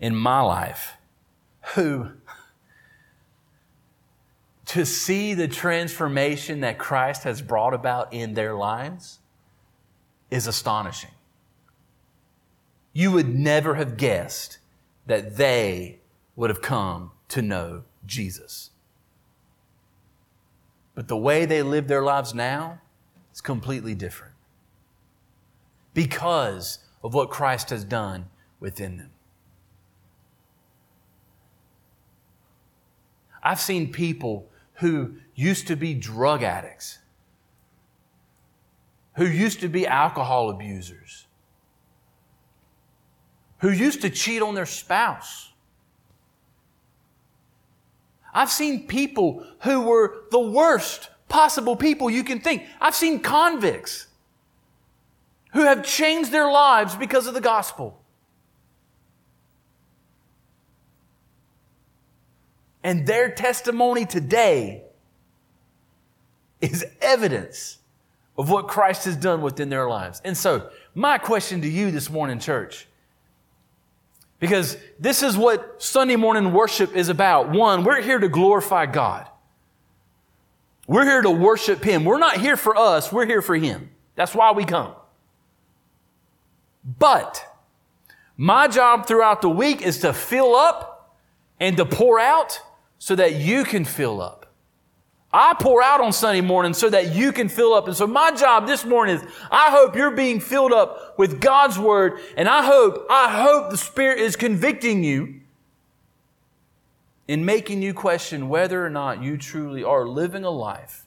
in 0.00 0.14
my 0.14 0.40
life 0.40 0.94
who 1.74 2.10
to 4.72 4.86
see 4.86 5.34
the 5.34 5.48
transformation 5.48 6.60
that 6.60 6.78
Christ 6.78 7.24
has 7.24 7.42
brought 7.42 7.74
about 7.74 8.10
in 8.10 8.32
their 8.32 8.54
lives 8.54 9.18
is 10.30 10.46
astonishing. 10.46 11.10
You 12.94 13.12
would 13.12 13.34
never 13.34 13.74
have 13.74 13.98
guessed 13.98 14.56
that 15.04 15.36
they 15.36 15.98
would 16.36 16.48
have 16.48 16.62
come 16.62 17.10
to 17.28 17.42
know 17.42 17.82
Jesus. 18.06 18.70
But 20.94 21.06
the 21.06 21.18
way 21.18 21.44
they 21.44 21.60
live 21.60 21.86
their 21.86 22.02
lives 22.02 22.32
now 22.32 22.80
is 23.30 23.42
completely 23.42 23.94
different 23.94 24.32
because 25.92 26.78
of 27.04 27.12
what 27.12 27.28
Christ 27.28 27.68
has 27.68 27.84
done 27.84 28.24
within 28.58 28.96
them. 28.96 29.10
I've 33.42 33.60
seen 33.60 33.92
people 33.92 34.48
who 34.82 35.14
used 35.36 35.68
to 35.68 35.76
be 35.76 35.94
drug 35.94 36.42
addicts, 36.42 36.98
who 39.14 39.24
used 39.24 39.60
to 39.60 39.68
be 39.68 39.86
alcohol 39.86 40.50
abusers, 40.50 41.26
who 43.58 43.70
used 43.70 44.02
to 44.02 44.10
cheat 44.10 44.42
on 44.42 44.56
their 44.56 44.66
spouse. 44.66 45.52
I've 48.34 48.50
seen 48.50 48.88
people 48.88 49.46
who 49.60 49.82
were 49.82 50.24
the 50.32 50.40
worst 50.40 51.10
possible 51.28 51.76
people 51.76 52.10
you 52.10 52.24
can 52.24 52.40
think. 52.40 52.64
I've 52.80 52.96
seen 52.96 53.20
convicts 53.20 54.08
who 55.52 55.60
have 55.60 55.84
changed 55.84 56.32
their 56.32 56.50
lives 56.50 56.96
because 56.96 57.28
of 57.28 57.34
the 57.34 57.40
gospel. 57.40 58.01
And 62.84 63.06
their 63.06 63.30
testimony 63.30 64.06
today 64.06 64.82
is 66.60 66.84
evidence 67.00 67.78
of 68.36 68.50
what 68.50 68.68
Christ 68.68 69.04
has 69.04 69.16
done 69.16 69.42
within 69.42 69.68
their 69.68 69.88
lives. 69.88 70.20
And 70.24 70.36
so, 70.36 70.70
my 70.94 71.18
question 71.18 71.60
to 71.62 71.68
you 71.68 71.90
this 71.90 72.10
morning, 72.10 72.38
church, 72.38 72.86
because 74.38 74.76
this 74.98 75.22
is 75.22 75.36
what 75.36 75.82
Sunday 75.82 76.16
morning 76.16 76.52
worship 76.52 76.96
is 76.96 77.08
about. 77.08 77.50
One, 77.50 77.84
we're 77.84 78.00
here 78.00 78.18
to 78.18 78.28
glorify 78.28 78.86
God. 78.86 79.28
We're 80.86 81.04
here 81.04 81.22
to 81.22 81.30
worship 81.30 81.84
Him. 81.84 82.04
We're 82.04 82.18
not 82.18 82.38
here 82.38 82.56
for 82.56 82.76
us, 82.76 83.12
we're 83.12 83.26
here 83.26 83.42
for 83.42 83.54
Him. 83.54 83.90
That's 84.14 84.34
why 84.34 84.52
we 84.52 84.64
come. 84.64 84.94
But 86.98 87.44
my 88.36 88.66
job 88.66 89.06
throughout 89.06 89.42
the 89.42 89.48
week 89.48 89.82
is 89.82 90.00
to 90.00 90.12
fill 90.12 90.56
up 90.56 91.16
and 91.60 91.76
to 91.76 91.84
pour 91.84 92.18
out 92.18 92.60
so 93.02 93.16
that 93.16 93.34
you 93.34 93.64
can 93.64 93.84
fill 93.84 94.22
up. 94.22 94.46
I 95.32 95.56
pour 95.58 95.82
out 95.82 96.00
on 96.00 96.12
Sunday 96.12 96.40
morning 96.40 96.72
so 96.72 96.88
that 96.88 97.12
you 97.12 97.32
can 97.32 97.48
fill 97.48 97.74
up. 97.74 97.88
And 97.88 97.96
so 97.96 98.06
my 98.06 98.30
job 98.30 98.68
this 98.68 98.84
morning 98.84 99.16
is 99.16 99.24
I 99.50 99.72
hope 99.72 99.96
you're 99.96 100.12
being 100.12 100.38
filled 100.38 100.72
up 100.72 101.18
with 101.18 101.40
God's 101.40 101.80
word. 101.80 102.20
And 102.36 102.48
I 102.48 102.64
hope, 102.64 103.04
I 103.10 103.42
hope 103.42 103.70
the 103.70 103.76
Spirit 103.76 104.20
is 104.20 104.36
convicting 104.36 105.02
you 105.02 105.40
in 107.26 107.44
making 107.44 107.82
you 107.82 107.92
question 107.92 108.48
whether 108.48 108.86
or 108.86 108.90
not 108.90 109.20
you 109.20 109.36
truly 109.36 109.82
are 109.82 110.06
living 110.06 110.44
a 110.44 110.50
life 110.50 111.04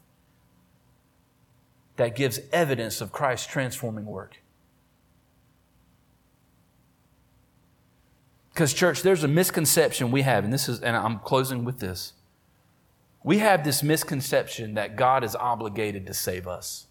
that 1.95 2.13
gives 2.13 2.41
evidence 2.51 2.99
of 2.99 3.13
Christ's 3.13 3.47
transforming 3.47 4.05
work. 4.05 4.41
Because, 8.55 8.73
church, 8.73 9.01
there's 9.01 9.25
a 9.25 9.27
misconception 9.27 10.11
we 10.11 10.21
have, 10.21 10.45
and 10.45 10.53
this 10.53 10.69
is, 10.69 10.79
and 10.79 10.95
I'm 10.95 11.19
closing 11.19 11.65
with 11.65 11.79
this. 11.79 12.13
We 13.21 13.39
have 13.39 13.65
this 13.65 13.83
misconception 13.83 14.75
that 14.75 14.95
God 14.95 15.25
is 15.25 15.35
obligated 15.35 16.07
to 16.07 16.13
save 16.13 16.47
us. 16.47 16.87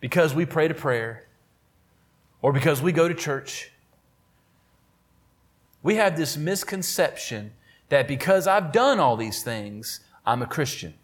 Because 0.00 0.34
we 0.34 0.46
pray 0.46 0.68
to 0.68 0.74
prayer, 0.74 1.26
or 2.40 2.50
because 2.50 2.80
we 2.80 2.92
go 2.92 3.08
to 3.08 3.14
church, 3.14 3.72
we 5.82 5.96
have 5.96 6.16
this 6.16 6.38
misconception 6.38 7.52
that 7.90 8.08
because 8.08 8.46
I've 8.46 8.72
done 8.72 8.98
all 8.98 9.18
these 9.18 9.42
things, 9.42 10.00
I'm 10.24 10.40
a 10.40 10.46
Christian. 10.46 10.94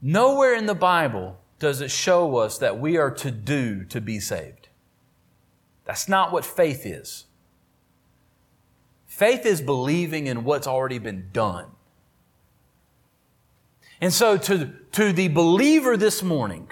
Nowhere 0.00 0.54
in 0.54 0.64
the 0.64 0.74
Bible 0.74 1.36
does 1.58 1.82
it 1.82 1.90
show 1.90 2.38
us 2.38 2.56
that 2.56 2.80
we 2.80 2.96
are 2.96 3.10
to 3.10 3.30
do 3.30 3.84
to 3.84 4.00
be 4.00 4.18
saved. 4.18 4.59
That's 5.84 6.08
not 6.08 6.32
what 6.32 6.44
faith 6.44 6.86
is. 6.86 7.26
Faith 9.06 9.44
is 9.44 9.60
believing 9.60 10.26
in 10.26 10.44
what's 10.44 10.66
already 10.66 10.98
been 10.98 11.28
done. 11.32 11.66
And 14.00 14.12
so, 14.12 14.38
to, 14.38 14.72
to 14.92 15.12
the 15.12 15.28
believer 15.28 15.96
this 15.96 16.22
morning, 16.22 16.70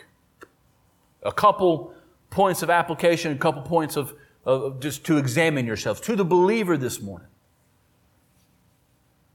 a 1.23 1.33
couple 1.33 1.95
points 2.31 2.63
of 2.63 2.71
application, 2.71 3.33
a 3.33 3.39
couple 3.39 3.63
points 3.63 3.97
of, 3.97 4.15
of 4.45 4.81
just 4.81 5.05
to 5.07 5.19
examine 5.19 5.67
yourselves. 5.67 6.01
To 6.03 6.17
the 6.17 6.25
believer 6.25 6.77
this 6.77 7.01
morning, 7.03 7.29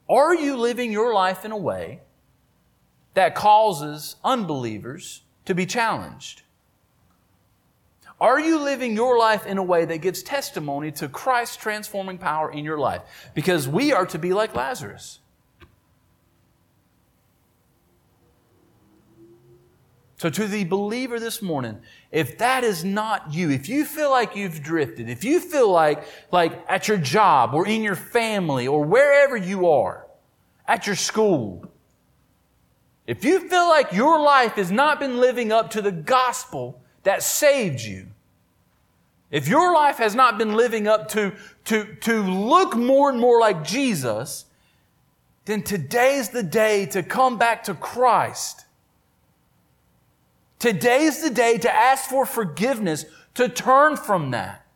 are 0.10 0.36
you 0.36 0.58
living 0.58 0.92
your 0.92 1.14
life 1.14 1.46
in 1.46 1.52
a 1.52 1.58
way 1.58 2.02
that 3.14 3.36
causes 3.36 4.16
unbelievers 4.24 5.22
to 5.46 5.54
be 5.54 5.66
challenged? 5.66 6.43
Are 8.24 8.40
you 8.40 8.58
living 8.58 8.96
your 8.96 9.20
life 9.20 9.46
in 9.46 9.58
a 9.58 9.64
way 9.64 9.84
that 9.84 9.98
gives 9.98 10.24
testimony 10.24 10.94
to 10.94 11.10
Christ's 11.10 11.58
transforming 11.58 12.18
power 12.18 12.50
in 12.50 12.64
your 12.64 12.78
life? 12.78 13.02
Because 13.34 13.68
we 13.68 13.92
are 13.92 14.06
to 14.06 14.18
be 14.18 14.32
like 14.32 14.56
Lazarus. 14.56 15.20
So, 20.16 20.30
to 20.30 20.48
the 20.48 20.64
believer 20.64 21.20
this 21.20 21.42
morning, 21.42 21.82
if 22.14 22.38
that 22.38 22.64
is 22.64 22.86
not 22.86 23.34
you, 23.34 23.52
if 23.52 23.68
you 23.68 23.84
feel 23.84 24.10
like 24.10 24.38
you've 24.38 24.64
drifted, 24.64 25.10
if 25.10 25.26
you 25.26 25.42
feel 25.42 25.70
like, 25.70 26.06
like 26.32 26.64
at 26.70 26.88
your 26.88 26.96
job 26.96 27.54
or 27.54 27.68
in 27.68 27.84
your 27.84 27.98
family 27.98 28.70
or 28.70 28.86
wherever 28.86 29.36
you 29.36 29.68
are, 29.68 30.08
at 30.66 30.88
your 30.88 30.96
school, 30.96 31.70
if 33.06 33.26
you 33.26 33.50
feel 33.50 33.68
like 33.68 33.92
your 33.92 34.18
life 34.22 34.54
has 34.54 34.72
not 34.72 34.98
been 35.02 35.20
living 35.20 35.52
up 35.52 35.72
to 35.72 35.82
the 35.82 35.92
gospel 35.92 36.80
that 37.04 37.22
saved 37.22 37.82
you, 37.82 38.08
if 39.34 39.48
your 39.48 39.74
life 39.74 39.98
has 39.98 40.14
not 40.14 40.38
been 40.38 40.54
living 40.54 40.88
up 40.88 41.10
to, 41.10 41.34
to, 41.66 41.96
to 42.02 42.22
look 42.22 42.76
more 42.76 43.10
and 43.10 43.20
more 43.20 43.40
like 43.40 43.64
Jesus, 43.64 44.46
then 45.46 45.64
today's 45.64 46.30
the 46.30 46.44
day 46.44 46.86
to 46.86 47.02
come 47.02 47.40
back 47.40 47.64
to 47.64 47.74
Christ. 47.74 48.66
Today's 50.60 51.24
the 51.24 51.32
day 51.32 51.58
to 51.58 51.74
ask 51.74 52.08
for 52.08 52.28
forgiveness, 52.28 53.06
to 53.34 53.50
turn 53.50 53.98
from 53.98 54.30
that, 54.32 54.68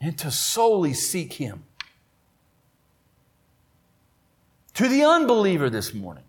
and 0.00 0.16
to 0.18 0.30
solely 0.30 0.94
seek 0.94 1.32
Him. 1.32 1.64
To 4.74 4.86
the 4.86 5.02
unbeliever 5.02 5.70
this 5.70 5.92
morning. 5.92 6.24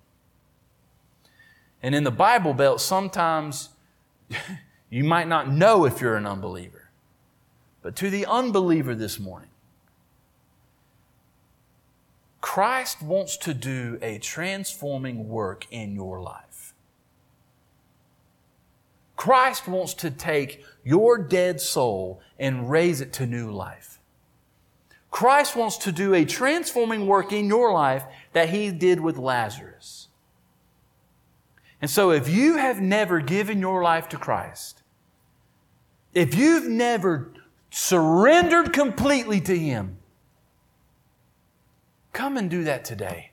And 1.83 1.93
in 1.93 2.03
the 2.03 2.09
Bible 2.09 2.55
Belt, 2.55 2.81
sometimes 2.81 3.69
You 4.91 5.05
might 5.05 5.27
not 5.27 5.49
know 5.49 5.85
if 5.85 6.01
you're 6.01 6.17
an 6.17 6.27
unbeliever. 6.27 6.89
But 7.81 7.95
to 7.95 8.11
the 8.11 8.27
unbeliever 8.27 8.93
this 8.93 9.19
morning, 9.19 9.49
Christ 12.41 13.01
wants 13.01 13.37
to 13.37 13.53
do 13.53 13.97
a 14.01 14.19
transforming 14.19 15.29
work 15.29 15.65
in 15.71 15.95
your 15.95 16.21
life. 16.21 16.73
Christ 19.15 19.67
wants 19.67 19.93
to 19.95 20.11
take 20.11 20.63
your 20.83 21.17
dead 21.17 21.61
soul 21.61 22.21
and 22.37 22.69
raise 22.69 23.01
it 23.01 23.13
to 23.13 23.25
new 23.25 23.49
life. 23.51 23.99
Christ 25.09 25.55
wants 25.55 25.77
to 25.79 25.91
do 25.91 26.13
a 26.13 26.25
transforming 26.25 27.05
work 27.05 27.31
in 27.31 27.45
your 27.45 27.73
life 27.73 28.03
that 28.33 28.49
he 28.49 28.71
did 28.71 28.99
with 28.99 29.17
Lazarus. 29.17 30.00
And 31.81 31.89
so 31.89 32.11
if 32.11 32.29
you 32.29 32.57
have 32.57 32.79
never 32.79 33.19
given 33.19 33.59
your 33.59 33.81
life 33.81 34.07
to 34.09 34.17
Christ, 34.17 34.83
if 36.13 36.35
you've 36.35 36.67
never 36.67 37.33
surrendered 37.71 38.71
completely 38.71 39.41
to 39.41 39.57
Him, 39.57 39.97
come 42.13 42.37
and 42.37 42.49
do 42.49 42.65
that 42.65 42.85
today. 42.85 43.31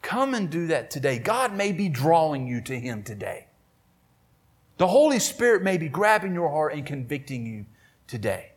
Come 0.00 0.34
and 0.34 0.48
do 0.48 0.68
that 0.68 0.90
today. 0.90 1.18
God 1.18 1.54
may 1.54 1.72
be 1.72 1.88
drawing 1.88 2.46
you 2.46 2.62
to 2.62 2.78
Him 2.78 3.02
today. 3.02 3.46
The 4.78 4.86
Holy 4.86 5.18
Spirit 5.18 5.62
may 5.62 5.76
be 5.76 5.88
grabbing 5.88 6.32
your 6.32 6.48
heart 6.48 6.72
and 6.72 6.86
convicting 6.86 7.44
you 7.44 7.66
today. 8.06 8.52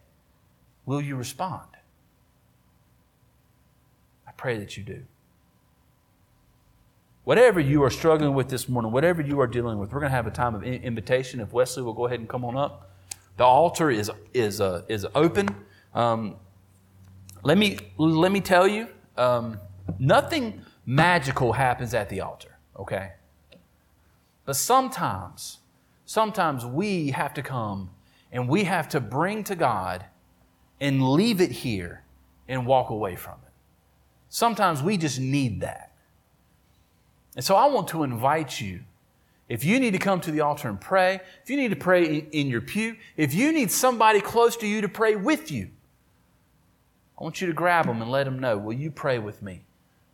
Will 0.86 1.02
you 1.02 1.18
respond? 1.18 1.68
I 4.26 4.32
pray 4.32 4.58
that 4.60 4.78
you 4.78 4.84
do. 4.84 5.04
Whatever 7.24 7.62
you 7.62 7.82
are 7.84 7.90
struggling 7.90 8.34
with 8.34 8.50
this 8.50 8.68
morning, 8.68 8.92
whatever 8.92 9.22
you 9.22 9.40
are 9.40 9.48
dealing 9.48 9.80
with, 9.80 9.94
we're 9.94 10.02
going 10.02 10.12
to 10.12 10.16
have 10.16 10.28
a 10.28 10.32
time 10.32 10.56
of 10.56 10.64
invitation. 10.64 11.40
If 11.40 11.54
Wesley 11.54 11.82
will 11.82 11.94
go 11.94 12.06
ahead 12.06 12.20
and 12.20 12.28
come 12.28 12.44
on 12.44 12.58
up, 12.58 12.92
the 13.38 13.46
altar 13.46 13.90
is 13.90 14.12
is 14.34 14.60
uh, 14.60 14.84
is 14.90 15.08
open. 15.16 15.48
Um, 15.94 16.36
let 17.44 17.58
me 17.58 17.80
let 17.98 18.32
me 18.32 18.42
tell 18.42 18.68
you, 18.68 18.90
um, 19.16 19.58
nothing 20.00 20.62
magical 20.86 21.54
happens 21.54 21.94
at 21.94 22.10
the 22.10 22.20
altar. 22.20 22.58
Okay, 22.78 23.14
but 24.46 24.58
sometimes, 24.58 25.60
sometimes 26.06 26.66
we 26.66 27.12
have 27.12 27.34
to 27.36 27.42
come 27.42 27.90
and 28.34 28.50
we 28.50 28.66
have 28.66 28.90
to 28.90 29.00
bring 29.00 29.46
to 29.46 29.56
God 29.56 30.06
and 30.82 31.02
leave 31.02 31.40
it 31.40 31.52
here 31.52 32.04
and 32.50 32.66
walk 32.66 32.90
away 32.90 33.16
from 33.16 33.36
it. 33.46 33.52
Sometimes 34.28 34.84
we 34.84 34.98
just 34.98 35.22
need 35.22 35.62
that. 35.62 35.93
And 37.36 37.44
so 37.44 37.56
I 37.56 37.66
want 37.68 37.88
to 37.90 38.04
invite 38.04 38.62
you. 38.62 38.82
If 39.50 39.64
you 39.64 39.80
need 39.80 39.92
to 39.92 40.00
come 40.00 40.22
to 40.22 40.32
the 40.32 40.42
altar 40.42 40.70
and 40.70 40.80
pray, 40.80 41.20
if 41.44 41.50
you 41.50 41.58
need 41.58 41.70
to 41.70 41.76
pray 41.76 42.28
in 42.32 42.48
your 42.48 42.62
pew, 42.62 42.96
if 43.18 43.34
you 43.34 43.52
need 43.52 43.72
somebody 43.72 44.22
close 44.22 44.56
to 44.58 44.68
you 44.68 44.82
to 44.82 44.90
pray 44.90 45.16
with 45.16 45.52
you, 45.52 45.70
I 47.20 47.24
want 47.24 47.42
you 47.42 47.48
to 47.48 47.54
grab 47.54 47.86
them 47.86 48.02
and 48.02 48.10
let 48.10 48.24
them 48.24 48.40
know, 48.40 48.58
will 48.58 48.74
you 48.74 48.90
pray 48.90 49.20
with 49.20 49.42
me 49.42 49.62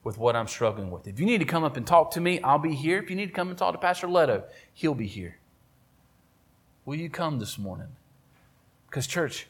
with 0.03 0.17
what 0.17 0.36
I'm 0.36 0.47
struggling 0.47 0.91
with? 0.91 1.08
If 1.08 1.19
you 1.19 1.25
need 1.25 1.38
to 1.39 1.45
come 1.45 1.63
up 1.63 1.77
and 1.77 1.86
talk 1.86 2.12
to 2.12 2.21
me, 2.21 2.41
I'll 2.41 2.60
be 2.60 2.73
here. 2.73 2.99
If 2.99 3.10
you 3.10 3.15
need 3.15 3.27
to 3.27 3.34
come 3.34 3.49
and 3.49 3.58
talk 3.58 3.73
to 3.73 3.77
Pastor 3.77 4.08
Leto, 4.08 4.43
he'll 4.73 4.95
be 4.95 5.08
here. 5.08 5.38
Will 6.86 6.95
you 6.95 7.10
come 7.10 7.39
this 7.39 7.58
morning? 7.58 7.89
Because, 8.88 9.05
church, 9.05 9.47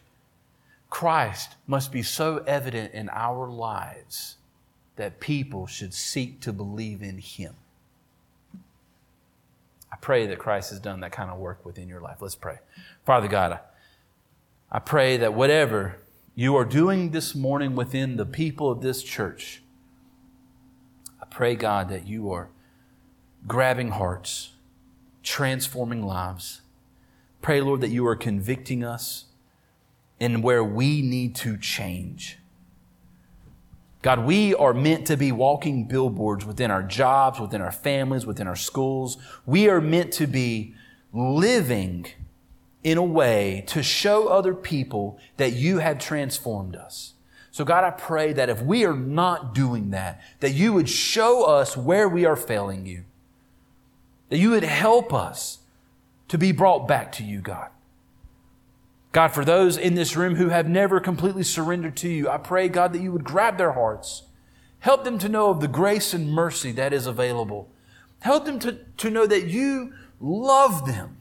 Christ 0.90 1.56
must 1.68 1.92
be 1.92 2.04
so 2.04 2.44
evident 2.46 2.94
in 2.94 3.10
our 3.10 3.48
lives 3.48 4.38
that 5.00 5.22
people 5.22 5.66
should 5.66 5.94
seek 5.94 6.42
to 6.42 6.52
believe 6.52 7.02
in 7.02 7.20
Him. 7.20 7.56
I 9.90 9.96
pray 10.02 10.28
that 10.28 10.40
Christ 10.40 10.72
has 10.72 10.80
done 10.82 11.00
that 11.00 11.14
kind 11.14 11.32
of 11.32 11.40
work 11.40 11.66
within 11.66 11.88
your 11.88 12.02
life. 12.02 12.18
Let's 12.20 12.36
pray. 12.36 12.58
Father 13.06 13.30
God, 13.30 13.60
I 14.70 14.80
pray 14.80 15.16
that 15.16 15.34
whatever 15.34 15.96
you 16.36 16.54
are 16.58 16.66
doing 16.66 17.12
this 17.12 17.34
morning 17.34 17.78
within 17.78 18.18
the 18.18 18.26
people 18.26 18.70
of 18.70 18.82
this 18.82 19.02
church, 19.02 19.64
I 21.22 21.26
pray, 21.28 21.56
God, 21.56 21.88
that 21.88 22.06
you 22.06 22.30
are 22.34 22.50
grabbing 23.48 23.92
hearts, 23.92 24.52
transforming 25.24 26.06
lives. 26.06 26.60
Pray, 27.42 27.62
Lord, 27.62 27.80
that 27.80 27.90
you 27.90 28.06
are 28.06 28.18
convicting 28.18 28.84
us 28.84 29.28
in 30.20 30.42
where 30.42 30.62
we 30.62 31.02
need 31.02 31.36
to 31.36 31.56
change. 31.56 32.39
God, 34.02 34.26
we 34.26 34.56
are 34.56 34.74
meant 34.74 35.08
to 35.08 35.18
be 35.18 35.32
walking 35.32 35.84
billboards 35.86 36.46
within 36.46 36.72
our 36.72 36.84
jobs, 36.84 37.40
within 37.40 37.62
our 37.62 37.72
families, 37.72 38.26
within 38.26 38.48
our 38.48 38.56
schools. 38.56 39.18
We 39.46 39.68
are 39.68 39.82
meant 39.82 40.14
to 40.14 40.28
be 40.28 40.74
living 41.12 42.08
in 42.82 42.98
a 42.98 43.04
way 43.04 43.66
to 43.68 43.84
show 43.84 44.28
other 44.28 44.54
people 44.54 45.20
that 45.36 45.52
you 45.52 45.80
have 45.80 46.00
transformed 46.00 46.78
us. 46.78 47.14
So 47.52 47.66
God, 47.66 47.84
I 47.84 47.92
pray 47.92 48.32
that 48.34 48.48
if 48.48 48.62
we 48.62 48.86
are 48.86 48.96
not 48.96 49.54
doing 49.54 49.90
that, 49.90 50.22
that 50.40 50.52
you 50.52 50.72
would 50.72 50.88
show 50.88 51.44
us 51.44 51.76
where 51.76 52.08
we 52.08 52.26
are 52.26 52.38
failing 52.38 52.86
you. 52.86 53.04
That 54.30 54.38
you 54.38 54.52
would 54.52 54.64
help 54.64 55.14
us 55.14 55.60
to 56.30 56.38
be 56.38 56.54
brought 56.54 56.88
back 56.88 57.12
to 57.14 57.24
you, 57.24 57.42
God. 57.42 57.70
God, 59.12 59.30
for 59.30 59.44
those 59.44 59.78
in 59.78 59.96
this 59.96 60.16
room 60.16 60.36
who 60.36 60.50
have 60.50 60.70
never 60.70 61.00
completely 61.00 61.44
surrendered 61.44 61.96
to 61.98 62.10
you, 62.10 62.30
I 62.30 62.38
pray, 62.38 62.70
God, 62.70 62.94
that 62.94 63.02
you 63.02 63.12
would 63.12 63.24
grab 63.24 63.58
their 63.58 63.72
hearts. 63.72 64.24
Help 64.80 65.04
them 65.04 65.18
to 65.20 65.30
know 65.30 65.50
of 65.50 65.62
the 65.62 65.68
grace 65.68 66.14
and 66.14 66.32
mercy 66.32 66.72
that 66.74 66.94
is 66.94 67.08
available. 67.08 67.72
Help 68.20 68.46
them 68.46 68.60
to, 68.60 68.80
to 68.98 69.10
know 69.10 69.26
that 69.26 69.48
you 69.48 69.94
love 70.20 70.86
them 70.86 71.18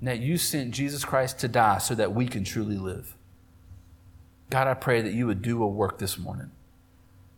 and 0.00 0.08
that 0.08 0.18
you 0.18 0.36
sent 0.36 0.72
Jesus 0.72 1.04
Christ 1.04 1.38
to 1.40 1.48
die 1.48 1.78
so 1.78 1.94
that 1.94 2.14
we 2.14 2.26
can 2.26 2.44
truly 2.44 2.76
live. 2.76 3.16
God, 4.50 4.66
I 4.66 4.74
pray 4.74 5.00
that 5.02 5.14
you 5.14 5.26
would 5.26 5.40
do 5.40 5.62
a 5.62 5.66
work 5.66 5.98
this 5.98 6.18
morning. 6.18 6.50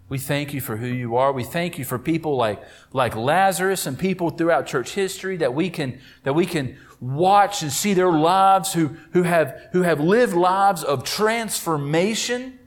We 0.09 0.19
thank 0.19 0.55
you 0.55 0.61
for 0.61 0.77
who 0.77 0.87
you 0.87 1.17
are. 1.17 1.33
We 1.33 1.43
thank 1.43 1.79
you 1.79 1.85
for 1.85 1.99
people 1.99 2.37
like, 2.37 2.63
like 2.93 3.17
Lazarus 3.17 3.87
and 3.87 3.99
people 3.99 4.31
throughout 4.31 4.67
church 4.67 4.95
history 4.95 5.37
that 5.39 5.53
we 5.53 5.69
can, 5.69 5.99
that 6.23 6.35
we 6.35 6.47
can 6.47 6.79
watch 7.01 7.63
and 7.63 7.73
see 7.73 7.93
their 7.93 8.13
lives 8.13 8.73
who, 8.73 8.97
who, 9.13 9.25
have, 9.25 9.69
who 9.73 9.83
have 9.83 9.99
lived 9.99 10.33
lives 10.33 10.85
of 10.85 11.03
transformation 11.03 12.59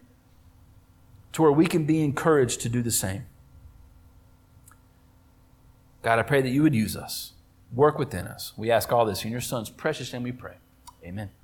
to 1.32 1.42
where 1.42 1.52
we 1.52 1.66
can 1.66 1.86
be 1.86 2.04
encouraged 2.04 2.60
to 2.62 2.70
do 2.70 2.82
the 2.82 2.92
same. 2.92 3.26
God, 6.02 6.20
I 6.20 6.24
pray 6.24 6.42
that 6.42 6.50
you 6.50 6.64
would 6.64 6.76
use 6.76 6.96
us, 6.96 7.34
work 7.74 7.98
within 7.98 8.28
us. 8.28 8.54
We 8.58 8.70
ask 8.70 8.92
all 8.92 9.06
this 9.06 9.24
in 9.24 9.32
your 9.32 9.42
Son's 9.42 9.70
precious 9.70 10.12
name 10.12 10.24
we 10.24 10.32
pray. 10.32 10.56
Amen. 11.04 11.30